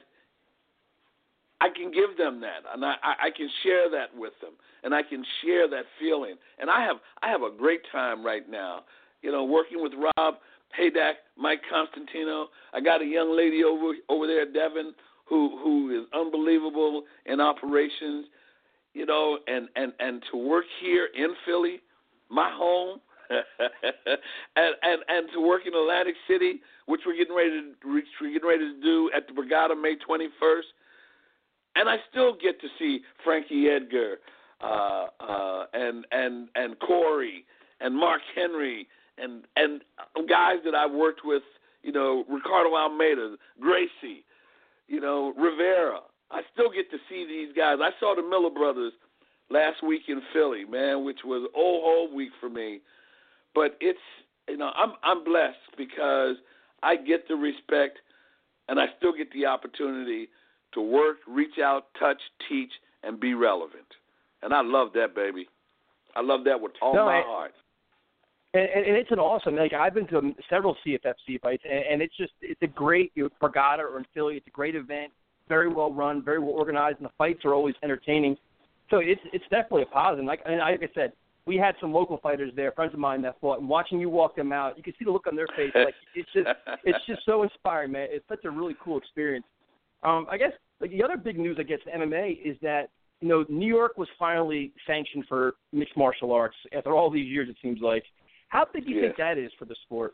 I 1.63 1.69
can 1.69 1.91
give 1.91 2.17
them 2.17 2.41
that, 2.41 2.69
and 2.73 2.83
I, 2.83 2.95
I 3.01 3.29
can 3.35 3.49
share 3.63 3.89
that 3.89 4.15
with 4.15 4.33
them, 4.41 4.51
and 4.83 4.93
I 4.93 5.01
can 5.01 5.23
share 5.41 5.67
that 5.69 5.85
feeling. 5.97 6.35
And 6.59 6.69
I 6.69 6.81
have 6.81 6.97
I 7.21 7.29
have 7.29 7.41
a 7.41 7.49
great 7.49 7.81
time 7.89 8.25
right 8.25 8.49
now. 8.49 8.81
You 9.21 9.31
know, 9.31 9.45
working 9.45 9.81
with 9.81 9.93
Rob 9.93 10.35
Haydak, 10.77 11.13
Mike 11.37 11.61
Constantino. 11.71 12.47
I 12.73 12.81
got 12.81 13.01
a 13.01 13.05
young 13.05 13.35
lady 13.35 13.63
over 13.63 13.93
over 14.09 14.27
there, 14.27 14.45
Devin, 14.45 14.93
who 15.25 15.57
who 15.63 16.01
is 16.01 16.05
unbelievable 16.13 17.03
in 17.25 17.39
operations. 17.39 18.25
You 18.93 19.05
know, 19.05 19.39
and 19.47 19.69
and 19.77 19.93
and 19.99 20.21
to 20.31 20.37
work 20.37 20.65
here 20.81 21.07
in 21.15 21.33
Philly, 21.45 21.81
my 22.29 22.51
home. 22.53 22.99
and, 24.55 24.75
and 24.83 25.01
and 25.07 25.27
to 25.33 25.41
work 25.41 25.63
in 25.65 25.73
Atlantic 25.73 26.15
City, 26.27 26.61
which 26.85 27.01
we're 27.05 27.17
getting 27.17 27.35
ready 27.35 27.49
to 27.51 27.93
which 27.93 28.05
we're 28.21 28.33
getting 28.33 28.47
ready 28.47 28.73
to 28.73 28.81
do 28.81 29.09
at 29.15 29.27
the 29.27 29.33
Borgata 29.33 29.79
May 29.79 29.95
21st 30.07 30.69
and 31.75 31.89
I 31.89 31.97
still 32.09 32.33
get 32.33 32.59
to 32.61 32.67
see 32.79 33.01
Frankie 33.23 33.67
Edgar 33.67 34.17
uh, 34.61 35.07
uh, 35.19 35.65
and 35.73 36.05
and 36.11 36.49
and 36.55 36.79
Corey 36.79 37.45
and 37.81 37.95
Mark 37.95 38.21
Henry 38.35 38.87
and 39.17 39.43
and 39.55 39.81
guys 40.29 40.57
that 40.65 40.75
I've 40.75 40.91
worked 40.91 41.21
with, 41.23 41.43
you 41.81 41.91
know, 41.91 42.25
Ricardo 42.29 42.75
Almeida, 42.75 43.35
Gracie, 43.59 44.25
you 44.87 44.99
know, 44.99 45.33
Rivera. 45.37 45.99
I 46.31 46.41
still 46.53 46.71
get 46.71 46.89
to 46.91 46.97
see 47.09 47.27
these 47.27 47.55
guys. 47.55 47.77
I 47.81 47.91
saw 47.99 48.15
the 48.15 48.27
Miller 48.27 48.49
brothers 48.49 48.93
last 49.49 49.83
week 49.83 50.03
in 50.07 50.21
Philly, 50.31 50.65
man, 50.65 51.03
which 51.03 51.19
was 51.25 51.49
oh 51.55 51.81
whole 51.83 52.15
week 52.15 52.31
for 52.39 52.49
me. 52.49 52.81
But 53.55 53.77
it's 53.79 53.99
you 54.47 54.57
know, 54.57 54.71
I'm 54.75 54.93
I'm 55.03 55.23
blessed 55.23 55.77
because 55.77 56.35
I 56.81 56.95
get 56.95 57.27
the 57.27 57.35
respect 57.35 57.99
and 58.67 58.79
I 58.79 58.85
still 58.97 59.13
get 59.15 59.31
the 59.31 59.45
opportunity 59.45 60.29
to 60.73 60.81
work, 60.81 61.17
reach 61.27 61.59
out, 61.63 61.87
touch, 61.99 62.21
teach, 62.49 62.71
and 63.03 63.19
be 63.19 63.33
relevant. 63.33 63.85
And 64.41 64.53
I 64.53 64.61
love 64.61 64.89
that, 64.95 65.15
baby. 65.15 65.47
I 66.15 66.21
love 66.21 66.43
that 66.45 66.59
with 66.59 66.73
all 66.81 66.93
no, 66.93 67.05
my 67.05 67.17
and, 67.17 67.25
heart. 67.25 67.51
And, 68.53 68.63
and 68.63 68.97
it's 68.97 69.11
an 69.11 69.19
awesome. 69.19 69.55
Like 69.55 69.73
I've 69.73 69.93
been 69.93 70.07
to 70.07 70.33
several 70.49 70.75
CFFC 70.85 71.41
fights, 71.41 71.63
and, 71.69 71.83
and 71.91 72.01
it's 72.01 72.15
just 72.17 72.33
it's 72.41 72.61
a 72.61 72.67
great 72.67 73.11
you 73.15 73.23
know, 73.23 73.29
Borgata 73.41 73.79
or 73.79 73.97
in 73.97 74.05
Philly. 74.13 74.35
It's 74.35 74.47
a 74.47 74.51
great 74.51 74.75
event, 74.75 75.11
very 75.47 75.67
well 75.67 75.91
run, 75.91 76.23
very 76.23 76.39
well 76.39 76.51
organized, 76.51 76.97
and 76.97 77.05
the 77.05 77.13
fights 77.17 77.45
are 77.45 77.53
always 77.53 77.75
entertaining. 77.83 78.37
So 78.89 78.97
it's 78.97 79.21
it's 79.31 79.45
definitely 79.49 79.83
a 79.83 79.87
positive. 79.87 80.25
Like 80.25 80.41
and 80.45 80.59
like 80.59 80.81
I 80.83 80.89
said, 80.93 81.13
we 81.45 81.57
had 81.57 81.75
some 81.81 81.93
local 81.93 82.17
fighters 82.17 82.51
there, 82.55 82.71
friends 82.71 82.93
of 82.93 82.99
mine 82.99 83.21
that 83.23 83.39
fought, 83.41 83.59
and 83.59 83.67
watching 83.67 83.99
you 83.99 84.09
walk 84.09 84.35
them 84.35 84.53
out, 84.53 84.77
you 84.77 84.83
can 84.83 84.93
see 84.97 85.05
the 85.05 85.11
look 85.11 85.27
on 85.27 85.35
their 85.35 85.47
face. 85.55 85.71
Like 85.75 85.93
it's 86.15 86.29
just 86.33 86.47
it's 86.83 87.05
just 87.05 87.25
so 87.25 87.43
inspiring, 87.43 87.91
man. 87.91 88.07
It's 88.09 88.27
such 88.27 88.45
a 88.45 88.51
really 88.51 88.75
cool 88.83 88.97
experience. 88.97 89.45
Um, 90.03 90.25
I 90.29 90.37
guess 90.37 90.51
like 90.79 90.91
the 90.91 91.03
other 91.03 91.17
big 91.17 91.37
news, 91.37 91.57
I 91.59 91.63
guess, 91.63 91.79
MMA 91.93 92.39
is 92.43 92.57
that 92.61 92.89
you 93.19 93.27
know 93.27 93.45
New 93.49 93.67
York 93.67 93.97
was 93.97 94.07
finally 94.17 94.71
sanctioned 94.87 95.25
for 95.27 95.55
mixed 95.71 95.97
martial 95.97 96.31
arts 96.31 96.55
after 96.75 96.93
all 96.95 97.09
these 97.09 97.27
years. 97.27 97.49
It 97.49 97.57
seems 97.61 97.81
like. 97.81 98.03
How 98.49 98.67
big 98.71 98.85
do 98.85 98.91
you 98.91 99.01
think 99.01 99.17
that 99.17 99.39
is 99.39 99.51
for 99.57 99.65
the 99.65 99.75
sport? 99.81 100.13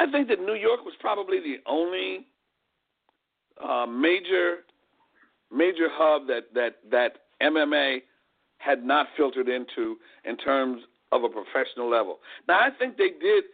I 0.00 0.10
think 0.10 0.26
that 0.26 0.40
New 0.40 0.54
York 0.54 0.84
was 0.84 0.94
probably 0.98 1.38
the 1.38 1.56
only 1.66 2.26
uh, 3.62 3.86
major 3.86 4.64
major 5.52 5.88
hub 5.90 6.26
that 6.26 6.52
that 6.54 6.78
that 6.90 7.12
MMA 7.40 8.02
had 8.58 8.84
not 8.84 9.06
filtered 9.16 9.48
into 9.48 9.96
in 10.24 10.36
terms 10.36 10.82
of 11.12 11.24
a 11.24 11.28
professional 11.28 11.88
level. 11.88 12.18
Now 12.48 12.58
I 12.60 12.70
think 12.78 12.96
they 12.96 13.10
did 13.20 13.44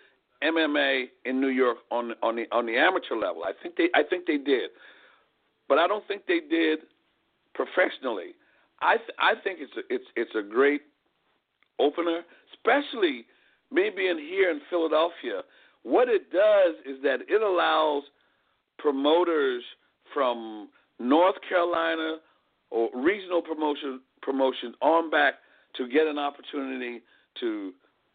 MMA 0.42 1.06
in 1.24 1.40
New 1.40 1.48
York 1.48 1.78
on 1.90 2.12
on 2.22 2.36
the 2.36 2.44
on 2.52 2.66
the 2.66 2.76
amateur 2.76 3.16
level. 3.16 3.44
I 3.44 3.52
think 3.62 3.76
they 3.76 3.88
I 3.94 4.02
think 4.02 4.26
they 4.26 4.38
did, 4.38 4.70
but 5.68 5.78
I 5.78 5.86
don't 5.86 6.06
think 6.08 6.22
they 6.26 6.40
did 6.40 6.80
professionally. 7.54 8.34
I 8.80 8.96
th- 8.96 9.16
I 9.18 9.34
think 9.42 9.58
it's 9.60 9.72
a, 9.76 9.94
it's 9.94 10.04
it's 10.16 10.34
a 10.34 10.42
great 10.42 10.82
opener, 11.78 12.22
especially 12.54 13.26
me 13.70 13.90
being 13.94 14.18
here 14.18 14.50
in 14.50 14.60
Philadelphia. 14.68 15.42
What 15.82 16.08
it 16.08 16.30
does 16.32 16.74
is 16.86 17.02
that 17.02 17.20
it 17.28 17.42
allows 17.42 18.04
promoters 18.78 19.62
from 20.12 20.68
North 20.98 21.36
Carolina 21.48 22.18
or 22.70 22.88
regional 22.94 23.42
promotion 23.42 24.00
promotions 24.22 24.74
on 24.80 25.10
back 25.10 25.34
to 25.76 25.88
get 25.88 26.06
an 26.06 26.18
opportunity 26.18 27.02
to 27.40 27.72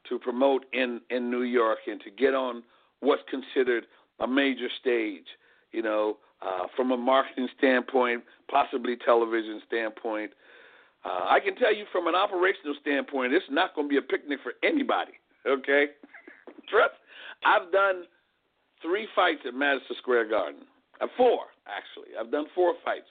to 0.10 0.20
promote 0.20 0.66
in 0.74 1.02
in 1.10 1.30
New 1.30 1.44
York 1.44 1.80
and 1.88 2.02
to 2.02 2.10
get 2.10 2.34
on 2.34 2.64
what's 3.02 3.24
considered 3.30 3.86
a 4.20 4.28
major 4.28 4.68
stage. 4.80 5.26
You 5.72 5.82
know, 5.84 6.18
uh, 6.42 6.68
from 6.76 6.92
a 6.92 6.98
marketing 6.98 7.50
standpoint, 7.58 8.24
possibly 8.50 8.96
television 8.96 9.62
standpoint. 9.68 10.32
Uh, 11.06 11.26
I 11.30 11.40
can 11.40 11.56
tell 11.56 11.74
you 11.74 11.86
from 11.92 12.08
an 12.08 12.16
operational 12.16 12.76
standpoint, 12.82 13.34
it's 13.34 13.46
not 13.50 13.76
going 13.76 13.88
to 13.88 13.90
be 13.90 13.98
a 13.98 14.02
picnic 14.02 14.40
for 14.44 14.54
anybody. 14.64 15.14
Okay, 15.46 15.88
trust. 16.70 16.96
I've 17.46 17.72
done 17.72 18.04
three 18.82 19.08
fights 19.16 19.42
at 19.48 19.54
Madison 19.54 19.96
Square 19.98 20.30
Garden. 20.30 20.62
Uh, 21.00 21.08
four 21.16 21.46
actually. 21.68 22.16
I've 22.20 22.32
done 22.32 22.46
four 22.56 22.74
fights. 22.84 23.08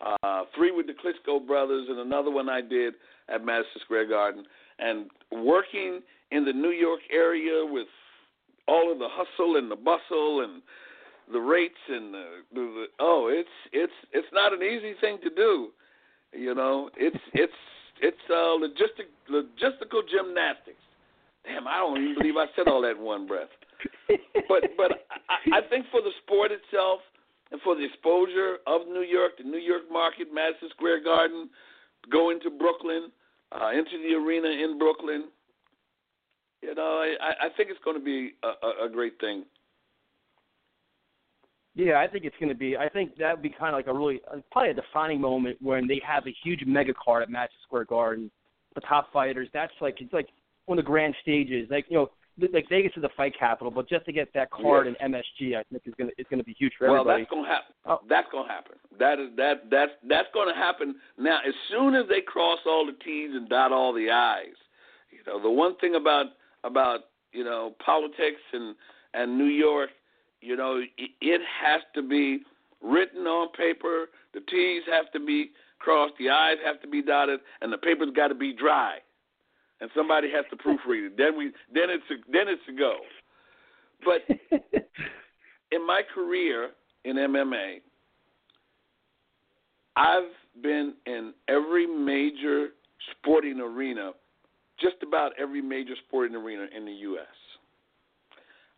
Uh, 0.00 0.44
three 0.56 0.70
with 0.70 0.86
the 0.86 0.94
Klitschko 0.94 1.46
brothers, 1.46 1.86
and 1.88 1.98
another 1.98 2.30
one 2.30 2.48
I 2.48 2.60
did 2.60 2.94
at 3.28 3.44
Madison 3.44 3.80
Square 3.84 4.08
Garden. 4.08 4.44
And 4.78 5.10
working 5.30 6.00
in 6.30 6.44
the 6.44 6.52
New 6.52 6.70
York 6.70 7.00
area 7.12 7.64
with 7.64 7.88
all 8.66 8.90
of 8.90 8.98
the 8.98 9.08
hustle 9.10 9.56
and 9.56 9.70
the 9.70 9.76
bustle 9.76 10.42
and 10.42 10.62
the 11.32 11.38
rates 11.38 11.74
and 11.88 12.14
the, 12.14 12.24
the, 12.54 12.86
oh, 12.98 13.28
it's 13.30 13.48
it's 13.72 13.92
it's 14.12 14.26
not 14.32 14.52
an 14.52 14.62
easy 14.62 14.94
thing 15.00 15.18
to 15.22 15.30
do. 15.30 15.68
You 16.32 16.54
know, 16.54 16.90
it's 16.96 17.16
it's 17.34 17.52
it's 18.00 18.16
uh, 18.30 18.56
logistic 18.58 19.10
logistical 19.30 20.02
gymnastics. 20.10 20.80
Damn, 21.44 21.66
I 21.66 21.78
don't 21.78 22.02
even 22.02 22.14
believe 22.18 22.36
I 22.36 22.46
said 22.56 22.68
all 22.68 22.82
that 22.82 22.96
in 22.96 23.02
one 23.02 23.26
breath. 23.26 23.48
But 24.48 24.64
but 24.76 24.92
I, 25.28 25.58
I 25.58 25.68
think 25.68 25.86
for 25.90 26.00
the 26.00 26.10
sport 26.24 26.50
itself 26.52 27.00
and 27.50 27.60
for 27.62 27.74
the 27.74 27.84
exposure 27.84 28.58
of 28.66 28.86
New 28.86 29.02
York, 29.02 29.32
the 29.38 29.44
New 29.44 29.58
York 29.58 29.82
market, 29.90 30.28
Madison 30.32 30.68
Square 30.70 31.04
Garden, 31.04 31.50
going 32.10 32.40
to 32.40 32.50
Brooklyn, 32.50 33.10
uh, 33.52 33.70
into 33.70 33.98
the 34.02 34.14
arena 34.14 34.48
in 34.48 34.78
Brooklyn, 34.78 35.28
you 36.62 36.74
know, 36.74 37.02
I, 37.20 37.46
I 37.46 37.48
think 37.56 37.70
it's 37.70 37.80
going 37.84 37.98
to 37.98 38.04
be 38.04 38.34
a, 38.44 38.84
a, 38.84 38.88
great 38.88 39.18
thing. 39.18 39.44
Yeah, 41.74 41.98
I 41.98 42.06
think 42.06 42.24
it's 42.24 42.36
going 42.38 42.50
to 42.50 42.54
be. 42.54 42.76
I 42.76 42.88
think 42.88 43.16
that 43.16 43.34
would 43.34 43.42
be 43.42 43.48
kind 43.48 43.74
of 43.74 43.78
like 43.78 43.86
a 43.86 43.94
really 43.94 44.20
probably 44.52 44.70
a 44.70 44.74
defining 44.74 45.20
moment 45.20 45.56
when 45.62 45.88
they 45.88 46.00
have 46.06 46.26
a 46.26 46.34
huge 46.44 46.62
mega 46.66 46.92
card 46.92 47.22
at 47.22 47.30
Madison 47.30 47.56
Square 47.66 47.86
Garden, 47.86 48.30
the 48.74 48.82
top 48.82 49.10
fighters. 49.12 49.48
That's 49.54 49.72
like 49.80 50.00
it's 50.00 50.12
like 50.12 50.28
one 50.66 50.78
of 50.78 50.84
the 50.84 50.88
grand 50.88 51.14
stages. 51.22 51.68
Like 51.70 51.86
you 51.88 51.96
know, 51.96 52.10
like 52.52 52.68
Vegas 52.68 52.92
is 52.96 53.02
the 53.02 53.08
fight 53.16 53.34
capital, 53.38 53.70
but 53.70 53.88
just 53.88 54.04
to 54.06 54.12
get 54.12 54.32
that 54.34 54.50
card 54.50 54.86
Yes. 54.86 54.96
in 55.00 55.12
MSG, 55.12 55.56
I 55.56 55.62
think 55.64 55.82
is 55.86 55.94
gonna 55.94 56.10
is 56.18 56.26
gonna 56.30 56.44
be 56.44 56.54
huge 56.54 56.72
for 56.78 56.86
well, 56.90 57.00
everybody. 57.00 57.22
that's 57.22 57.30
gonna 57.30 57.48
happen. 57.48 57.74
Oh. 57.86 58.00
That's 58.08 58.28
gonna 58.32 58.48
happen. 58.48 58.76
That 58.98 59.18
is 59.18 59.28
that 59.36 59.70
that's 59.70 59.92
that's 60.08 60.28
gonna 60.34 60.54
happen 60.54 60.96
now. 61.18 61.40
As 61.46 61.54
soon 61.70 61.94
as 61.94 62.06
they 62.08 62.20
cross 62.20 62.58
all 62.66 62.86
the 62.86 62.92
T's 63.04 63.34
and 63.34 63.48
dot 63.48 63.72
all 63.72 63.92
the 63.92 64.10
I's, 64.10 64.56
you 65.10 65.18
know, 65.26 65.40
the 65.40 65.50
one 65.50 65.76
thing 65.76 65.94
about 65.94 66.26
about 66.64 67.00
you 67.32 67.44
know 67.44 67.74
politics 67.84 68.40
and 68.52 68.74
and 69.14 69.36
New 69.36 69.46
York, 69.46 69.90
you 70.40 70.56
know, 70.56 70.76
it, 70.96 71.10
it 71.20 71.40
has 71.62 71.82
to 71.94 72.02
be 72.02 72.40
written 72.82 73.26
on 73.26 73.50
paper. 73.52 74.06
The 74.34 74.40
T's 74.48 74.82
have 74.86 75.10
to 75.12 75.20
be 75.20 75.50
crossed, 75.80 76.14
the 76.18 76.30
I's 76.30 76.58
have 76.64 76.80
to 76.82 76.88
be 76.88 77.02
dotted, 77.02 77.40
and 77.60 77.72
the 77.72 77.78
paper's 77.78 78.10
got 78.14 78.28
to 78.28 78.34
be 78.34 78.52
dry. 78.52 78.98
And 79.80 79.90
somebody 79.96 80.28
has 80.30 80.44
to 80.50 80.56
proofread 80.56 81.06
it. 81.06 81.16
Then 81.16 81.36
we 81.38 81.46
then 81.72 81.88
it's 81.88 82.04
a, 82.10 82.14
then 82.30 82.48
it's 82.48 82.62
a 82.68 82.72
go. 82.72 82.96
But 84.04 84.26
in 85.72 85.86
my 85.86 86.02
career 86.14 86.70
in 87.04 87.16
MMA, 87.16 87.80
I've 89.96 90.62
been 90.62 90.94
in 91.06 91.32
every 91.48 91.86
major 91.86 92.68
sporting 93.12 93.60
arena, 93.60 94.12
just 94.78 94.96
about 95.02 95.32
every 95.38 95.62
major 95.62 95.94
sporting 96.06 96.36
arena 96.36 96.66
in 96.76 96.84
the 96.84 96.92
U.S. 96.92 97.26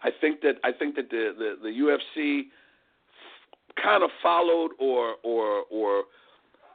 I 0.03 0.11
think 0.21 0.41
that 0.43 0.57
I 0.65 0.73
think 0.73 0.97
that 0.97 1.11
the 1.11 1.33
the, 1.37 1.57
the 1.63 1.69
UFC 1.69 2.43
kind 3.83 4.03
of 4.03 4.11
followed 4.23 4.73
or 4.79 5.17
or 5.23 5.65
or 5.71 6.05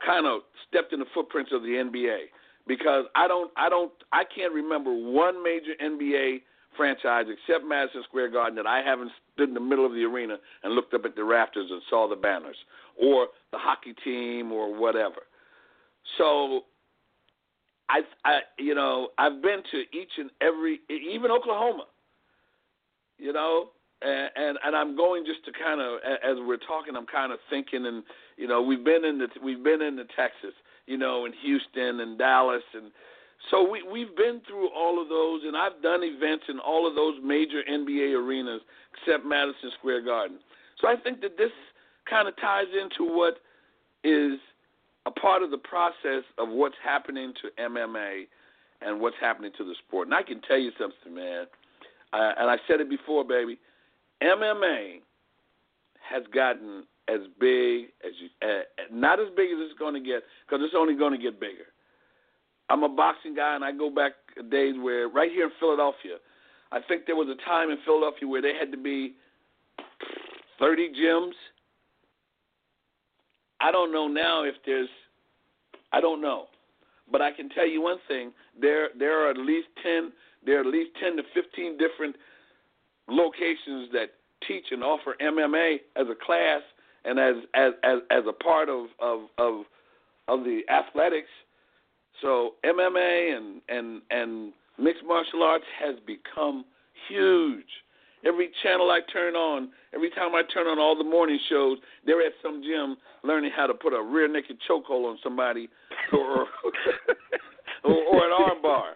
kind 0.05 0.25
of 0.27 0.41
stepped 0.67 0.93
in 0.93 0.99
the 0.99 1.05
footprints 1.13 1.51
of 1.53 1.61
the 1.61 1.69
NBA 1.69 2.25
because 2.67 3.05
I 3.15 3.27
don't 3.27 3.51
I 3.57 3.69
don't 3.69 3.91
I 4.11 4.23
can't 4.23 4.53
remember 4.53 4.91
one 4.91 5.43
major 5.43 5.73
NBA 5.81 6.41
franchise 6.75 7.25
except 7.29 7.65
Madison 7.67 8.03
Square 8.03 8.31
Garden 8.31 8.55
that 8.55 8.67
I 8.67 8.81
haven't 8.81 9.11
stood 9.33 9.49
in 9.49 9.55
the 9.55 9.59
middle 9.59 9.85
of 9.85 9.93
the 9.93 10.03
arena 10.03 10.37
and 10.63 10.73
looked 10.73 10.93
up 10.93 11.05
at 11.05 11.15
the 11.15 11.23
rafters 11.23 11.69
and 11.71 11.81
saw 11.89 12.07
the 12.07 12.15
banners 12.15 12.57
or 13.01 13.27
the 13.51 13.57
hockey 13.57 13.93
team 14.03 14.51
or 14.51 14.73
whatever. 14.77 15.25
So 16.17 16.61
I 17.89 18.01
I 18.25 18.39
you 18.57 18.75
know 18.75 19.09
I've 19.17 19.41
been 19.41 19.61
to 19.71 19.97
each 19.97 20.11
and 20.17 20.29
every 20.41 20.81
even 20.89 21.31
Oklahoma. 21.31 21.85
You 23.17 23.33
know, 23.33 23.69
and 24.01 24.29
and, 24.35 24.57
and 24.63 24.75
I'm 24.75 24.95
going 24.95 25.25
just 25.25 25.43
to 25.45 25.51
kind 25.51 25.81
of 25.81 25.99
as 26.23 26.37
we're 26.45 26.57
talking, 26.57 26.95
I'm 26.95 27.07
kind 27.07 27.31
of 27.31 27.39
thinking, 27.49 27.85
and 27.85 28.03
you 28.37 28.47
know, 28.47 28.61
we've 28.61 28.83
been 28.83 29.05
in 29.05 29.17
the 29.17 29.27
we've 29.43 29.63
been 29.63 29.81
in 29.81 29.95
the 29.95 30.05
Texas, 30.15 30.53
you 30.87 30.97
know, 30.97 31.25
in 31.25 31.33
Houston 31.43 31.99
and 31.99 32.17
Dallas, 32.17 32.63
and 32.73 32.91
so 33.51 33.69
we 33.69 33.83
we've 33.83 34.15
been 34.15 34.41
through 34.47 34.69
all 34.69 35.01
of 35.01 35.09
those, 35.09 35.41
and 35.45 35.55
I've 35.55 35.81
done 35.81 36.01
events 36.03 36.45
in 36.49 36.59
all 36.59 36.87
of 36.87 36.95
those 36.95 37.15
major 37.23 37.61
NBA 37.69 38.13
arenas 38.13 38.61
except 38.93 39.25
Madison 39.25 39.71
Square 39.77 40.01
Garden. 40.03 40.39
So 40.81 40.87
I 40.87 40.95
think 40.95 41.21
that 41.21 41.37
this 41.37 41.51
kind 42.09 42.27
of 42.27 42.35
ties 42.37 42.67
into 42.73 43.03
what 43.15 43.37
is 44.03 44.39
a 45.05 45.11
part 45.11 45.43
of 45.43 45.51
the 45.51 45.57
process 45.57 46.23
of 46.37 46.49
what's 46.49 46.75
happening 46.83 47.33
to 47.41 47.63
MMA 47.63 48.27
and 48.81 48.99
what's 48.99 49.15
happening 49.19 49.51
to 49.57 49.63
the 49.63 49.75
sport. 49.87 50.07
And 50.07 50.13
I 50.13 50.23
can 50.23 50.41
tell 50.41 50.57
you 50.57 50.71
something, 50.79 51.13
man. 51.13 51.45
Uh, 52.13 52.31
and 52.37 52.49
I 52.49 52.57
said 52.67 52.81
it 52.81 52.89
before, 52.89 53.23
baby. 53.23 53.59
MMA 54.21 54.99
has 56.09 56.23
gotten 56.33 56.83
as 57.07 57.21
big 57.39 57.87
as 58.05 58.11
you, 58.19 58.29
uh, 58.41 58.63
not 58.91 59.19
as 59.19 59.27
big 59.35 59.49
as 59.49 59.57
it's 59.59 59.77
going 59.79 59.93
to 59.93 59.99
get, 59.99 60.23
because 60.45 60.63
it's 60.63 60.75
only 60.77 60.95
going 60.95 61.13
to 61.13 61.21
get 61.21 61.39
bigger. 61.39 61.71
I'm 62.69 62.83
a 62.83 62.89
boxing 62.89 63.33
guy, 63.33 63.55
and 63.55 63.63
I 63.63 63.71
go 63.71 63.89
back 63.89 64.13
days 64.51 64.75
where 64.81 65.07
right 65.07 65.31
here 65.31 65.45
in 65.45 65.51
Philadelphia, 65.59 66.17
I 66.71 66.79
think 66.87 67.05
there 67.05 67.15
was 67.15 67.29
a 67.29 67.45
time 67.45 67.69
in 67.69 67.77
Philadelphia 67.85 68.27
where 68.27 68.41
there 68.41 68.57
had 68.57 68.71
to 68.71 68.77
be 68.77 69.15
30 70.59 70.91
gyms. 70.93 71.31
I 73.61 73.71
don't 73.71 73.91
know 73.91 74.07
now 74.07 74.43
if 74.43 74.55
there's, 74.65 74.89
I 75.93 76.01
don't 76.01 76.21
know, 76.21 76.47
but 77.09 77.21
I 77.21 77.31
can 77.31 77.49
tell 77.49 77.67
you 77.67 77.81
one 77.81 77.97
thing: 78.07 78.33
there 78.59 78.89
there 78.99 79.25
are 79.25 79.31
at 79.31 79.37
least 79.37 79.67
10 79.81 80.11
there 80.45 80.57
are 80.57 80.61
at 80.61 80.67
least 80.67 80.91
10 81.01 81.17
to 81.17 81.23
15 81.33 81.77
different 81.77 82.15
locations 83.07 83.91
that 83.93 84.11
teach 84.47 84.65
and 84.71 84.83
offer 84.83 85.15
MMA 85.21 85.77
as 85.95 86.07
a 86.09 86.25
class 86.25 86.61
and 87.05 87.19
as 87.19 87.35
as 87.53 87.73
as, 87.83 87.99
as 88.11 88.23
a 88.27 88.33
part 88.33 88.69
of, 88.69 88.87
of 88.99 89.21
of 89.37 89.65
of 90.27 90.43
the 90.43 90.61
athletics. 90.69 91.29
So 92.21 92.55
MMA 92.65 93.37
and 93.37 93.61
and 93.69 94.01
and 94.11 94.53
mixed 94.79 95.03
martial 95.05 95.43
arts 95.43 95.65
has 95.79 95.95
become 96.05 96.65
huge. 97.07 97.65
Every 98.25 98.49
channel 98.63 98.89
I 98.89 99.01
turn 99.13 99.35
on, 99.35 99.69
every 99.93 100.09
time 100.09 100.33
I 100.33 100.41
turn 100.51 100.65
on 100.65 100.79
all 100.79 100.97
the 100.97 101.03
morning 101.03 101.39
shows, 101.49 101.77
they're 102.05 102.25
at 102.25 102.33
some 102.41 102.63
gym 102.63 102.97
learning 103.23 103.51
how 103.55 103.67
to 103.67 103.73
put 103.73 103.93
a 103.93 104.01
rear 104.01 104.27
naked 104.27 104.57
chokehold 104.69 105.09
on 105.09 105.17
somebody 105.23 105.69
or 106.13 106.47
or, 107.83 107.93
or 108.13 108.25
an 108.25 108.33
arm 108.33 108.61
bar. 108.61 108.93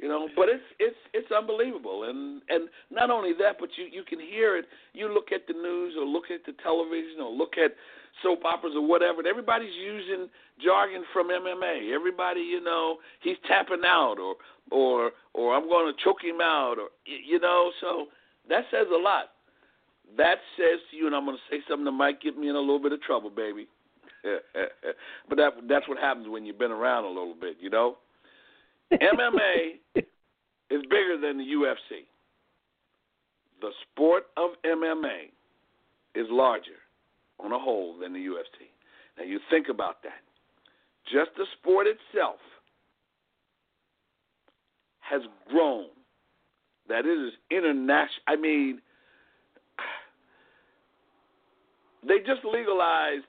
You 0.00 0.08
know, 0.08 0.28
but 0.34 0.48
it's 0.48 0.64
it's 0.78 0.96
it's 1.12 1.30
unbelievable, 1.30 2.04
and 2.04 2.40
and 2.48 2.70
not 2.90 3.10
only 3.10 3.34
that, 3.38 3.56
but 3.60 3.68
you 3.76 3.84
you 3.84 4.02
can 4.02 4.18
hear 4.18 4.56
it. 4.56 4.64
You 4.94 5.12
look 5.12 5.30
at 5.30 5.46
the 5.46 5.52
news 5.52 5.94
or 5.98 6.06
look 6.06 6.30
at 6.32 6.40
the 6.46 6.52
television 6.62 7.20
or 7.20 7.30
look 7.30 7.58
at 7.62 7.72
soap 8.22 8.44
operas 8.46 8.72
or 8.74 8.86
whatever. 8.86 9.18
And 9.18 9.26
everybody's 9.26 9.74
using 9.76 10.28
jargon 10.62 11.04
from 11.12 11.28
MMA. 11.28 11.92
Everybody, 11.92 12.40
you 12.40 12.64
know, 12.64 12.96
he's 13.20 13.36
tapping 13.46 13.84
out 13.84 14.16
or 14.18 14.36
or 14.70 15.10
or 15.34 15.54
I'm 15.54 15.68
going 15.68 15.92
to 15.92 16.02
choke 16.02 16.24
him 16.24 16.40
out 16.40 16.76
or 16.78 16.88
you 17.04 17.38
know. 17.38 17.70
So 17.82 18.06
that 18.48 18.64
says 18.70 18.86
a 18.90 18.98
lot. 18.98 19.32
That 20.16 20.38
says 20.56 20.80
to 20.90 20.96
you, 20.96 21.06
and 21.08 21.14
I'm 21.14 21.26
going 21.26 21.36
to 21.36 21.54
say 21.54 21.62
something 21.68 21.84
that 21.84 21.92
might 21.92 22.22
get 22.22 22.38
me 22.38 22.48
in 22.48 22.56
a 22.56 22.60
little 22.60 22.80
bit 22.80 22.92
of 22.92 23.02
trouble, 23.02 23.28
baby. 23.28 23.68
but 25.28 25.36
that 25.36 25.52
that's 25.68 25.88
what 25.88 25.98
happens 25.98 26.26
when 26.26 26.46
you've 26.46 26.58
been 26.58 26.72
around 26.72 27.04
a 27.04 27.08
little 27.08 27.36
bit, 27.38 27.56
you 27.60 27.68
know. 27.68 27.96
MMA 28.92 29.80
is 30.70 30.82
bigger 30.90 31.18
than 31.20 31.38
the 31.38 31.44
UFC. 31.44 32.06
The 33.60 33.70
sport 33.82 34.24
of 34.36 34.50
MMA 34.64 35.30
is 36.14 36.26
larger 36.30 36.80
on 37.38 37.52
a 37.52 37.58
whole 37.58 37.98
than 37.98 38.12
the 38.12 38.18
UFC. 38.18 38.68
Now 39.18 39.24
you 39.24 39.38
think 39.50 39.68
about 39.68 40.02
that. 40.02 40.22
Just 41.12 41.30
the 41.36 41.46
sport 41.58 41.86
itself 41.86 42.38
has 45.00 45.22
grown. 45.50 45.86
That 46.88 47.06
it 47.06 47.08
is 47.08 47.32
international. 47.50 48.08
I 48.26 48.36
mean, 48.36 48.80
they 52.06 52.18
just 52.18 52.44
legalized 52.44 53.26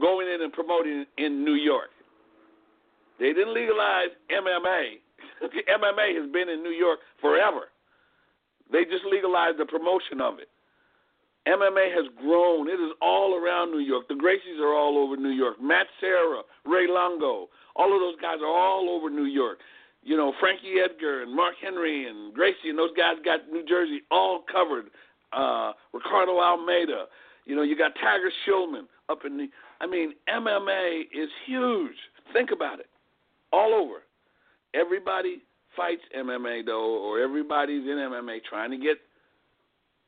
going 0.00 0.28
in 0.28 0.42
and 0.42 0.52
promoting 0.52 1.04
in 1.18 1.44
New 1.44 1.54
York. 1.54 1.90
They 3.22 3.30
didn't 3.32 3.54
legalize 3.54 4.10
MMA. 4.34 4.98
MMA 5.46 6.20
has 6.20 6.32
been 6.32 6.48
in 6.48 6.60
New 6.60 6.74
York 6.74 6.98
forever. 7.20 7.70
They 8.72 8.82
just 8.82 9.04
legalized 9.06 9.58
the 9.58 9.64
promotion 9.64 10.20
of 10.20 10.40
it. 10.40 10.50
MMA 11.46 11.94
has 11.94 12.10
grown. 12.18 12.68
It 12.68 12.82
is 12.82 12.90
all 13.00 13.38
around 13.38 13.70
New 13.70 13.78
York. 13.78 14.08
The 14.08 14.14
Gracies 14.14 14.58
are 14.60 14.74
all 14.74 14.98
over 14.98 15.16
New 15.16 15.30
York. 15.30 15.62
Matt 15.62 15.86
Serra, 16.00 16.42
Ray 16.66 16.88
Longo, 16.88 17.48
all 17.76 17.94
of 17.94 18.00
those 18.00 18.20
guys 18.20 18.38
are 18.42 18.50
all 18.50 18.90
over 18.90 19.08
New 19.08 19.30
York. 19.30 19.58
You 20.02 20.16
know, 20.16 20.32
Frankie 20.40 20.82
Edgar 20.82 21.22
and 21.22 21.32
Mark 21.32 21.54
Henry 21.62 22.08
and 22.08 22.34
Gracie 22.34 22.70
and 22.70 22.78
those 22.78 22.94
guys 22.96 23.14
got 23.24 23.48
New 23.52 23.64
Jersey 23.64 24.02
all 24.10 24.42
covered. 24.50 24.86
Uh, 25.32 25.72
Ricardo 25.92 26.40
Almeida. 26.40 27.06
You 27.46 27.54
know, 27.54 27.62
you 27.62 27.78
got 27.78 27.92
Tiger 28.00 28.32
Schulmann 28.44 28.86
up 29.08 29.20
in 29.24 29.36
the. 29.36 29.46
I 29.80 29.86
mean, 29.86 30.14
MMA 30.28 31.02
is 31.12 31.28
huge. 31.46 31.96
Think 32.32 32.50
about 32.50 32.80
it. 32.80 32.86
All 33.52 33.74
over. 33.74 34.02
Everybody 34.74 35.42
fights 35.76 36.02
MMA 36.16 36.66
though, 36.66 36.98
or 36.98 37.20
everybody's 37.20 37.84
in 37.84 37.96
MMA 37.96 38.44
trying 38.48 38.70
to 38.70 38.78
get 38.78 38.98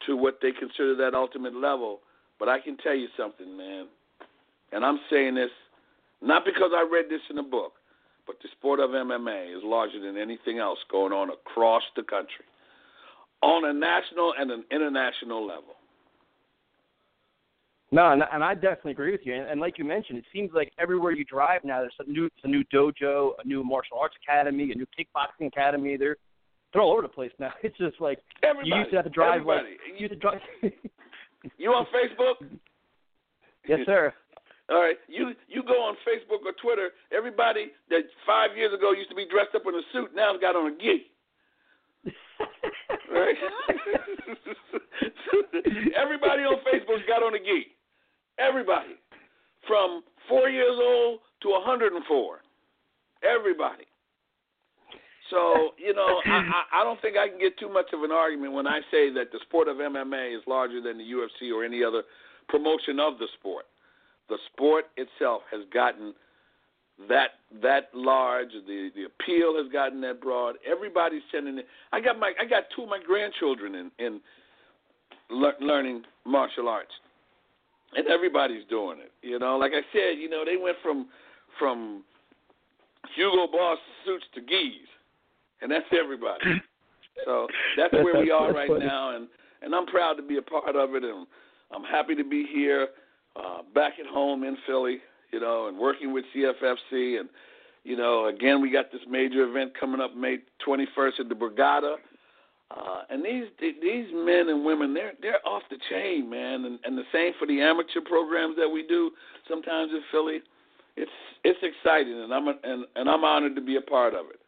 to 0.06 0.16
what 0.16 0.38
they 0.42 0.52
consider 0.52 0.94
that 0.96 1.14
ultimate 1.14 1.54
level. 1.54 2.00
But 2.38 2.48
I 2.48 2.60
can 2.60 2.76
tell 2.78 2.94
you 2.94 3.08
something, 3.16 3.56
man. 3.56 3.86
And 4.72 4.84
I'm 4.84 4.98
saying 5.10 5.34
this 5.34 5.50
not 6.22 6.44
because 6.44 6.70
I 6.74 6.86
read 6.90 7.06
this 7.10 7.20
in 7.30 7.38
a 7.38 7.42
book, 7.42 7.74
but 8.26 8.36
the 8.42 8.48
sport 8.52 8.80
of 8.80 8.90
MMA 8.90 9.56
is 9.56 9.62
larger 9.62 10.00
than 10.00 10.16
anything 10.16 10.58
else 10.58 10.78
going 10.90 11.12
on 11.12 11.30
across 11.30 11.82
the 11.96 12.02
country 12.02 12.46
on 13.42 13.66
a 13.66 13.72
national 13.72 14.32
and 14.38 14.50
an 14.50 14.64
international 14.70 15.46
level. 15.46 15.76
No, 17.94 18.10
and, 18.10 18.24
and 18.32 18.42
I 18.42 18.54
definitely 18.54 18.90
agree 18.90 19.12
with 19.12 19.20
you. 19.22 19.34
And, 19.34 19.48
and 19.48 19.60
like 19.60 19.78
you 19.78 19.84
mentioned, 19.84 20.18
it 20.18 20.24
seems 20.32 20.50
like 20.52 20.72
everywhere 20.80 21.12
you 21.12 21.24
drive 21.24 21.62
now, 21.62 21.78
there's 21.78 21.94
a 22.00 22.10
new, 22.10 22.28
a 22.42 22.48
new 22.48 22.64
dojo, 22.74 23.30
a 23.38 23.46
new 23.46 23.62
martial 23.62 23.98
arts 24.00 24.16
academy, 24.20 24.72
a 24.72 24.74
new 24.74 24.86
kickboxing 24.98 25.46
academy. 25.46 25.96
They're 25.96 26.16
they're 26.72 26.82
all 26.82 26.90
over 26.90 27.02
the 27.02 27.08
place 27.08 27.30
now. 27.38 27.52
It's 27.62 27.78
just 27.78 28.00
like 28.00 28.18
Everybody, 28.42 28.68
you 28.68 28.76
used 28.78 28.90
to 28.90 28.96
have 28.96 29.04
to 29.04 29.10
drive 29.12 29.42
everybody. 29.46 29.78
like 29.78 29.94
you 29.94 30.08
used 30.08 30.14
to 30.14 30.18
drive. 30.18 30.40
You 31.56 31.70
on 31.70 31.86
Facebook? 31.94 32.58
yes, 33.68 33.78
sir. 33.86 34.12
All 34.70 34.80
right, 34.80 34.96
you 35.06 35.30
you 35.46 35.62
go 35.62 35.74
on 35.84 35.94
Facebook 36.02 36.42
or 36.44 36.52
Twitter. 36.60 36.90
Everybody 37.16 37.70
that 37.90 38.00
five 38.26 38.56
years 38.56 38.72
ago 38.74 38.90
used 38.90 39.10
to 39.10 39.14
be 39.14 39.26
dressed 39.30 39.54
up 39.54 39.62
in 39.68 39.74
a 39.74 39.82
suit 39.92 40.10
now's 40.16 40.40
got 40.40 40.56
on 40.56 40.72
a 40.72 40.76
gi. 40.76 41.06
Right. 43.14 43.36
Everybody 45.94 46.42
on 46.42 46.58
Facebook 46.66 47.06
got 47.06 47.22
on 47.22 47.34
a 47.34 47.38
gi. 47.38 47.70
Everybody, 48.38 48.96
from 49.66 50.02
four 50.28 50.48
years 50.48 50.76
old 50.80 51.20
to 51.42 51.50
104. 51.50 52.38
Everybody. 53.22 53.84
So 55.30 55.70
you 55.78 55.94
know, 55.94 56.20
I, 56.26 56.62
I, 56.80 56.84
don't 56.84 57.00
think 57.00 57.16
I 57.16 57.28
can 57.28 57.38
get 57.38 57.58
too 57.58 57.68
much 57.72 57.86
of 57.92 58.02
an 58.02 58.12
argument 58.12 58.52
when 58.52 58.66
I 58.66 58.80
say 58.90 59.12
that 59.14 59.32
the 59.32 59.38
sport 59.42 59.68
of 59.68 59.76
MMA 59.76 60.36
is 60.36 60.42
larger 60.46 60.80
than 60.80 60.98
the 60.98 61.04
UFC 61.04 61.52
or 61.54 61.64
any 61.64 61.82
other 61.82 62.02
promotion 62.48 63.00
of 63.00 63.18
the 63.18 63.26
sport. 63.38 63.64
The 64.28 64.38
sport 64.52 64.86
itself 64.96 65.42
has 65.50 65.60
gotten 65.72 66.14
that 67.08 67.30
that 67.62 67.90
large. 67.94 68.52
The 68.66 68.90
the 68.94 69.04
appeal 69.04 69.56
has 69.62 69.70
gotten 69.72 70.00
that 70.02 70.20
broad. 70.20 70.56
Everybody's 70.70 71.22
sending 71.32 71.58
it. 71.58 71.66
I 71.92 72.00
got 72.00 72.18
my 72.18 72.32
I 72.40 72.44
got 72.44 72.64
two 72.74 72.82
of 72.82 72.88
my 72.88 73.00
grandchildren 73.04 73.74
in 73.74 73.90
in 73.98 74.20
le- 75.30 75.56
learning 75.60 76.04
martial 76.24 76.68
arts, 76.68 76.92
and 77.96 78.06
everybody's 78.08 78.64
doing 78.68 78.98
it. 78.98 79.12
You 79.22 79.38
know, 79.38 79.56
like 79.56 79.72
I 79.72 79.82
said, 79.92 80.18
you 80.18 80.28
know, 80.28 80.44
they 80.44 80.56
went 80.56 80.76
from 80.82 81.06
from 81.58 82.02
Hugo 83.14 83.46
Boss 83.50 83.78
suits 84.04 84.24
to 84.34 84.40
gis, 84.40 84.88
and 85.62 85.70
that's 85.70 85.86
everybody. 85.92 86.62
So 87.24 87.46
that's 87.76 87.92
where 87.92 88.20
we 88.20 88.30
are 88.30 88.52
right 88.52 88.68
now, 88.68 89.14
and 89.14 89.28
and 89.62 89.74
I'm 89.74 89.86
proud 89.86 90.14
to 90.14 90.22
be 90.22 90.38
a 90.38 90.42
part 90.42 90.74
of 90.76 90.94
it, 90.94 91.04
and 91.04 91.26
I'm 91.74 91.84
happy 91.84 92.14
to 92.16 92.24
be 92.24 92.46
here, 92.52 92.88
uh, 93.36 93.62
back 93.74 93.94
at 94.00 94.06
home 94.06 94.44
in 94.44 94.56
Philly, 94.66 94.98
you 95.32 95.40
know, 95.40 95.68
and 95.68 95.78
working 95.78 96.12
with 96.12 96.24
CFFC, 96.34 97.20
and 97.20 97.28
you 97.84 97.96
know, 97.96 98.26
again 98.26 98.60
we 98.60 98.70
got 98.70 98.90
this 98.90 99.00
major 99.08 99.48
event 99.48 99.72
coming 99.78 100.00
up 100.00 100.16
May 100.16 100.38
21st 100.66 101.20
at 101.20 101.28
the 101.28 101.34
Borgata. 101.34 101.96
Uh, 102.70 103.02
and 103.10 103.24
these 103.24 103.44
these 103.60 104.06
men 104.12 104.48
and 104.48 104.64
women, 104.64 104.94
they're 104.94 105.12
they're 105.20 105.46
off 105.46 105.62
the 105.70 105.76
chain, 105.90 106.28
man. 106.28 106.64
And, 106.64 106.78
and 106.84 106.96
the 106.96 107.04
same 107.12 107.32
for 107.38 107.46
the 107.46 107.60
amateur 107.60 108.00
programs 108.04 108.56
that 108.56 108.68
we 108.68 108.86
do 108.86 109.10
sometimes 109.48 109.92
in 109.92 110.02
Philly 110.10 110.40
it's 110.96 111.10
it's 111.42 111.58
exciting, 111.62 112.20
and 112.20 112.32
I'm 112.32 112.48
a, 112.48 112.54
and 112.62 112.84
and 112.96 113.08
I'm 113.08 113.24
honored 113.24 113.56
to 113.56 113.62
be 113.62 113.76
a 113.76 113.80
part 113.80 114.14
of 114.14 114.26
it. 114.30 114.40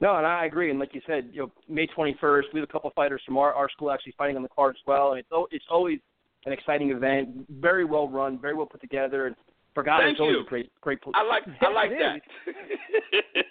No, 0.00 0.16
and 0.16 0.26
I 0.26 0.44
agree. 0.44 0.70
And 0.70 0.78
like 0.78 0.94
you 0.94 1.00
said, 1.06 1.30
you 1.32 1.40
know, 1.40 1.52
May 1.68 1.86
21st, 1.86 2.42
we 2.52 2.60
have 2.60 2.68
a 2.68 2.72
couple 2.72 2.88
of 2.88 2.94
fighters 2.94 3.22
from 3.24 3.38
our 3.38 3.52
our 3.54 3.68
school 3.70 3.90
actually 3.90 4.14
fighting 4.16 4.36
on 4.36 4.42
the 4.42 4.48
card 4.48 4.76
as 4.76 4.86
well. 4.86 5.12
And 5.12 5.20
it's 5.20 5.28
it's 5.50 5.64
always 5.70 5.98
an 6.44 6.52
exciting 6.52 6.90
event, 6.90 7.46
very 7.60 7.84
well 7.84 8.08
run, 8.08 8.38
very 8.40 8.54
well 8.54 8.66
put 8.66 8.80
together. 8.80 9.26
And 9.26 9.36
Borgata 9.76 9.98
Thank 10.00 10.16
is 10.16 10.20
always 10.20 10.36
you. 10.36 10.42
a 10.42 10.44
great 10.48 10.70
great 10.80 11.00
place. 11.02 11.14
I 11.16 11.22
like 11.22 11.42
I 11.60 11.70
like 11.72 11.90
It 11.92 11.98
that. 12.00 12.20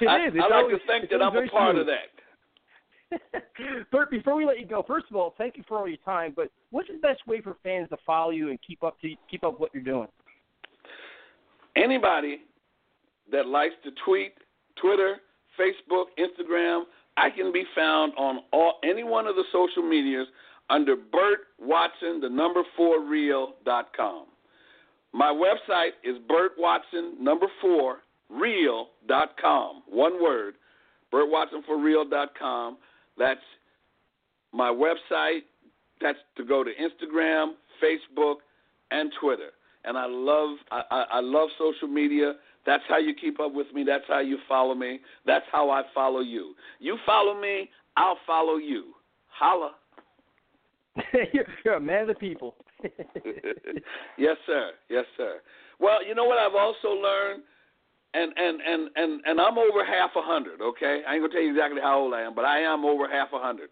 It 0.00 0.08
I, 0.08 0.26
is. 0.26 0.32
It's 0.34 0.42
I 0.42 0.48
like 0.48 0.52
always- 0.64 0.78
to 0.80 0.86
think 0.86 1.10
that 1.10 1.22
I'm 1.22 1.36
a 1.36 1.46
part 1.48 1.74
very 1.76 1.80
of 1.80 1.86
that. 1.86 2.10
Burt, 3.92 4.10
before 4.10 4.34
we 4.34 4.44
let 4.44 4.58
you 4.58 4.66
go, 4.66 4.82
first 4.86 5.06
of 5.08 5.14
all, 5.16 5.34
thank 5.38 5.56
you 5.56 5.62
for 5.68 5.78
all 5.78 5.86
your 5.86 5.98
time. 5.98 6.32
But 6.34 6.50
what's 6.70 6.88
the 6.88 6.98
best 6.98 7.24
way 7.28 7.40
for 7.40 7.56
fans 7.62 7.88
to 7.90 7.96
follow 8.04 8.30
you 8.30 8.50
and 8.50 8.58
keep 8.66 8.82
up 8.82 9.00
to 9.02 9.14
keep 9.30 9.44
up 9.44 9.60
what 9.60 9.72
you're 9.72 9.84
doing? 9.84 10.08
Anybody 11.76 12.40
that 13.30 13.46
likes 13.46 13.74
to 13.84 13.90
tweet, 14.04 14.34
Twitter, 14.80 15.18
Facebook, 15.58 16.06
Instagram, 16.18 16.82
I 17.16 17.30
can 17.30 17.52
be 17.52 17.64
found 17.76 18.12
on 18.16 18.40
all 18.52 18.78
any 18.82 19.04
one 19.04 19.26
of 19.26 19.36
the 19.36 19.44
social 19.52 19.82
medias 19.82 20.26
under 20.70 20.96
Burt 20.96 21.40
Watson, 21.60 22.20
the 22.20 22.28
number 22.28 22.62
four 22.76 23.00
real 23.04 23.54
dot 23.64 23.88
com. 23.96 24.26
My 25.14 25.32
website 25.32 25.90
is 26.02 26.16
Burt 26.28 26.52
Watson, 26.58 27.14
number 27.20 27.46
four 27.60 27.98
real 28.28 28.88
dot 29.06 29.36
com. 29.40 29.84
One 29.88 30.20
word, 30.20 30.54
Burt 31.12 31.30
Watson 31.30 31.62
for 31.64 31.80
real 31.80 32.04
dot 32.04 32.30
com. 32.36 32.76
That's 33.16 33.40
my 34.52 34.70
website. 34.70 35.42
That's 36.00 36.18
to 36.36 36.44
go 36.44 36.64
to 36.64 36.70
Instagram, 36.70 37.52
Facebook, 37.80 38.38
and 38.90 39.12
Twitter. 39.20 39.50
And 39.84 39.96
I 39.96 40.06
love 40.06 40.56
I, 40.72 41.04
I, 41.12 41.20
love 41.20 41.48
social 41.58 41.86
media. 41.86 42.32
That's 42.66 42.82
how 42.88 42.98
you 42.98 43.14
keep 43.14 43.38
up 43.38 43.54
with 43.54 43.72
me. 43.72 43.84
That's 43.84 44.04
how 44.08 44.18
you 44.18 44.38
follow 44.48 44.74
me. 44.74 44.98
That's 45.26 45.44
how 45.52 45.70
I 45.70 45.82
follow 45.94 46.20
you. 46.20 46.54
You 46.80 46.98
follow 47.06 47.40
me, 47.40 47.70
I'll 47.96 48.18
follow 48.26 48.56
you. 48.56 48.94
Holla. 49.28 49.74
you're 51.64 51.74
a 51.74 51.80
man 51.80 52.02
of 52.02 52.08
the 52.08 52.14
people. 52.14 52.56
yes, 54.18 54.36
sir. 54.46 54.70
Yes, 54.88 55.04
sir. 55.16 55.40
Well, 55.80 56.04
you 56.06 56.14
know 56.14 56.24
what 56.24 56.38
I've 56.38 56.54
also 56.54 56.88
learned, 56.88 57.42
and 58.14 58.32
and 58.36 58.60
and 58.60 58.90
and 58.96 59.20
and 59.24 59.40
I'm 59.40 59.58
over 59.58 59.84
half 59.84 60.10
a 60.16 60.22
hundred. 60.22 60.60
Okay, 60.60 61.02
I 61.06 61.14
ain't 61.14 61.22
gonna 61.22 61.32
tell 61.32 61.42
you 61.42 61.50
exactly 61.50 61.80
how 61.80 61.98
old 61.98 62.14
I 62.14 62.22
am, 62.22 62.34
but 62.34 62.44
I 62.44 62.60
am 62.60 62.84
over 62.84 63.08
half 63.08 63.28
a 63.32 63.38
hundred. 63.38 63.70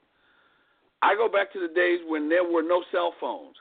I 1.03 1.15
go 1.15 1.29
back 1.29 1.53
to 1.53 1.61
the 1.61 1.73
days 1.75 2.01
when 2.07 2.29
there 2.29 2.45
were 2.45 2.63
no 2.63 2.83
cell 2.93 3.15
phones. 3.21 3.57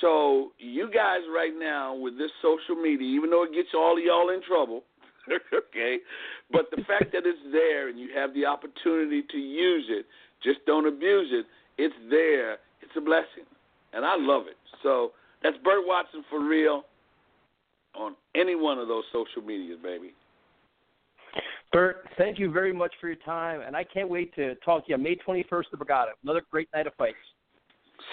So 0.00 0.52
you 0.58 0.90
guys 0.92 1.20
right 1.32 1.52
now 1.56 1.94
with 1.94 2.18
this 2.18 2.30
social 2.40 2.80
media, 2.80 3.06
even 3.06 3.30
though 3.30 3.44
it 3.44 3.52
gets 3.54 3.68
all 3.74 3.96
of 3.98 4.02
y'all 4.02 4.30
in 4.30 4.42
trouble, 4.42 4.82
okay, 5.54 5.98
but 6.50 6.66
the 6.74 6.82
fact 6.84 7.12
that 7.12 7.22
it's 7.24 7.38
there 7.52 7.88
and 7.88 7.98
you 7.98 8.08
have 8.14 8.34
the 8.34 8.44
opportunity 8.46 9.22
to 9.30 9.38
use 9.38 9.84
it, 9.88 10.06
just 10.42 10.58
don't 10.66 10.86
abuse 10.86 11.28
it. 11.30 11.46
It's 11.78 11.94
there. 12.10 12.58
It's 12.82 12.92
a 12.96 13.00
blessing, 13.00 13.46
and 13.92 14.04
I 14.04 14.16
love 14.16 14.46
it. 14.46 14.56
So 14.82 15.12
that's 15.42 15.56
Burt 15.64 15.86
Watson 15.86 16.24
for 16.30 16.44
real 16.44 16.84
on 17.94 18.14
any 18.34 18.54
one 18.54 18.78
of 18.78 18.88
those 18.88 19.04
social 19.12 19.42
medias, 19.42 19.78
baby. 19.82 20.14
Burt, 21.72 22.06
thank 22.18 22.38
you 22.38 22.50
very 22.50 22.72
much 22.72 22.92
for 23.00 23.06
your 23.06 23.16
time, 23.16 23.62
and 23.66 23.74
I 23.74 23.84
can't 23.84 24.08
wait 24.08 24.34
to 24.34 24.54
talk 24.56 24.84
to 24.84 24.90
you 24.90 24.94
on 24.96 25.02
May 25.02 25.16
21st 25.16 25.64
at 25.72 25.78
Borgata. 25.78 26.10
Another 26.22 26.42
great 26.50 26.68
night 26.74 26.86
of 26.86 26.94
fights. 26.94 27.16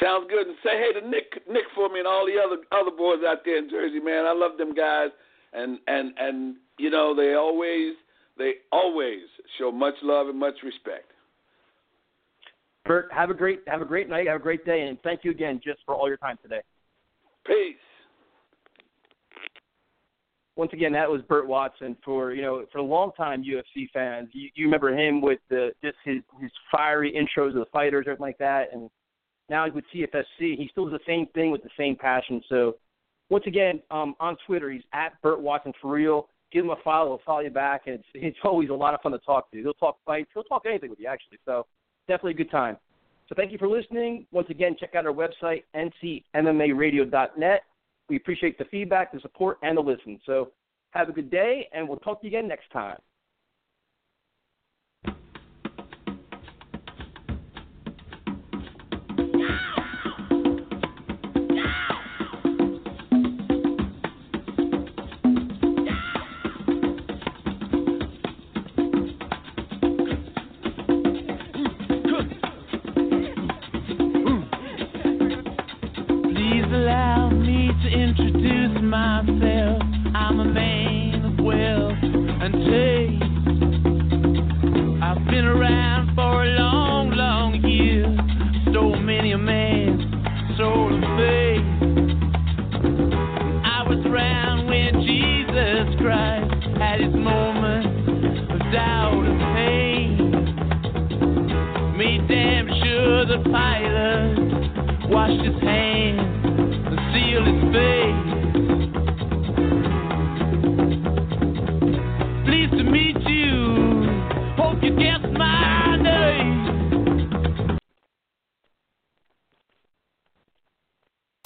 Sounds 0.02 0.28
good. 0.30 0.48
And 0.48 0.56
say 0.64 0.78
hey 0.78 1.00
to 1.00 1.08
Nick, 1.08 1.44
Nick 1.50 1.64
for 1.76 1.90
me, 1.90 2.00
and 2.00 2.08
all 2.08 2.26
the 2.26 2.40
other 2.40 2.62
other 2.72 2.96
boys 2.96 3.20
out 3.28 3.40
there 3.44 3.58
in 3.58 3.70
Jersey, 3.70 4.00
man. 4.00 4.26
I 4.26 4.34
love 4.34 4.58
them 4.58 4.74
guys, 4.74 5.10
and 5.52 5.80
and 5.88 6.14
and 6.18 6.56
you 6.78 6.90
know 6.90 7.16
they 7.16 7.34
always 7.34 7.96
they 8.38 8.54
always 8.72 9.22
show 9.58 9.72
much 9.72 9.96
love 10.04 10.30
and 10.30 10.40
much 10.40 10.56
respect. 10.64 11.12
Burt, 12.86 13.10
have 13.12 13.30
a 13.30 13.34
great 13.34 13.62
have 13.68 13.82
a 13.82 13.86
great 13.86 14.10
night, 14.10 14.28
have 14.28 14.40
a 14.40 14.44
great 14.44 14.66
day, 14.66 14.88
and 14.88 14.98
thank 15.04 15.24
you 15.24 15.32
again 15.32 15.60
just 15.64 15.80
for 15.86 15.96
all 15.96 16.08
your 16.08 16.18
time 16.18 16.38
today. 16.42 16.62
Peace. 17.46 17.76
Once 20.56 20.74
again, 20.74 20.92
that 20.92 21.10
was 21.10 21.22
Burt 21.24 21.48
Watson 21.48 21.96
for 22.04 22.34
you 22.34 22.42
know 22.42 22.66
for 22.72 22.80
a 22.80 22.84
long 22.84 23.12
time 23.16 23.44
UFC 23.44 23.90
fans. 23.94 24.30
You, 24.34 24.50
you 24.56 24.66
remember 24.66 24.94
him 24.96 25.22
with 25.22 25.40
the 25.50 25.72
just 25.84 25.98
his 26.04 26.22
his 26.42 26.52
fiery 26.72 27.14
intros 27.14 27.50
of 27.50 27.56
the 27.56 27.66
fighters, 27.72 28.06
everything 28.08 28.26
like 28.26 28.38
that, 28.40 28.70
and 28.74 28.90
now 29.50 29.66
he's 29.66 29.74
with 29.74 29.86
CFFC, 29.94 30.56
he 30.58 30.68
still 30.72 30.90
does 30.90 31.00
the 31.00 31.12
same 31.12 31.26
thing 31.34 31.52
with 31.52 31.64
the 31.64 31.70
same 31.78 31.96
passion. 31.96 32.42
So 32.50 32.78
once 33.30 33.44
again, 33.48 33.82
um, 33.92 34.16
on 34.20 34.38
Twitter, 34.46 34.70
he's 34.70 34.84
at 34.94 35.20
Burt 35.22 35.42
Watson 35.42 35.74
for 35.82 35.92
real. 35.92 36.28
Give 36.52 36.66
him 36.66 36.72
a 36.72 36.76
follow, 36.84 37.10
he'll 37.10 37.26
follow 37.26 37.42
you 37.42 37.50
back, 37.50 37.84
and 37.86 37.96
it's 37.96 38.08
it's 38.14 38.38
always 38.44 38.70
a 38.70 38.74
lot 38.74 38.94
of 38.94 39.02
fun 39.02 39.12
to 39.12 39.20
talk 39.20 39.52
to. 39.52 39.58
He'll 39.58 39.74
talk 39.74 39.98
fights, 40.06 40.30
he'll 40.34 40.44
talk 40.44 40.64
anything 40.66 40.90
with 40.90 41.00
you 41.00 41.08
actually. 41.08 41.40
So 41.46 41.66
definitely 42.10 42.32
a 42.32 42.36
good 42.36 42.52
time. 42.52 42.78
So 43.28 43.36
thank 43.36 43.52
you 43.52 43.58
for 43.58 43.68
listening. 43.68 44.26
Once 44.32 44.48
again, 44.50 44.76
check 44.80 44.96
out 44.96 45.06
our 45.06 45.14
website, 45.14 45.64
ncmmaradio.net. 45.76 47.62
We 48.10 48.16
appreciate 48.16 48.58
the 48.58 48.66
feedback, 48.66 49.14
the 49.14 49.20
support, 49.20 49.60
and 49.62 49.78
the 49.78 49.82
listen. 49.82 50.20
So 50.26 50.52
have 50.92 51.10
a 51.10 51.12
good 51.12 51.30
day, 51.30 51.70
and 51.72 51.88
we'll 51.88 52.00
talk 52.00 52.22
to 52.22 52.28
you 52.28 52.36
again 52.38 52.48
next 52.48 52.72
time. 52.72 52.98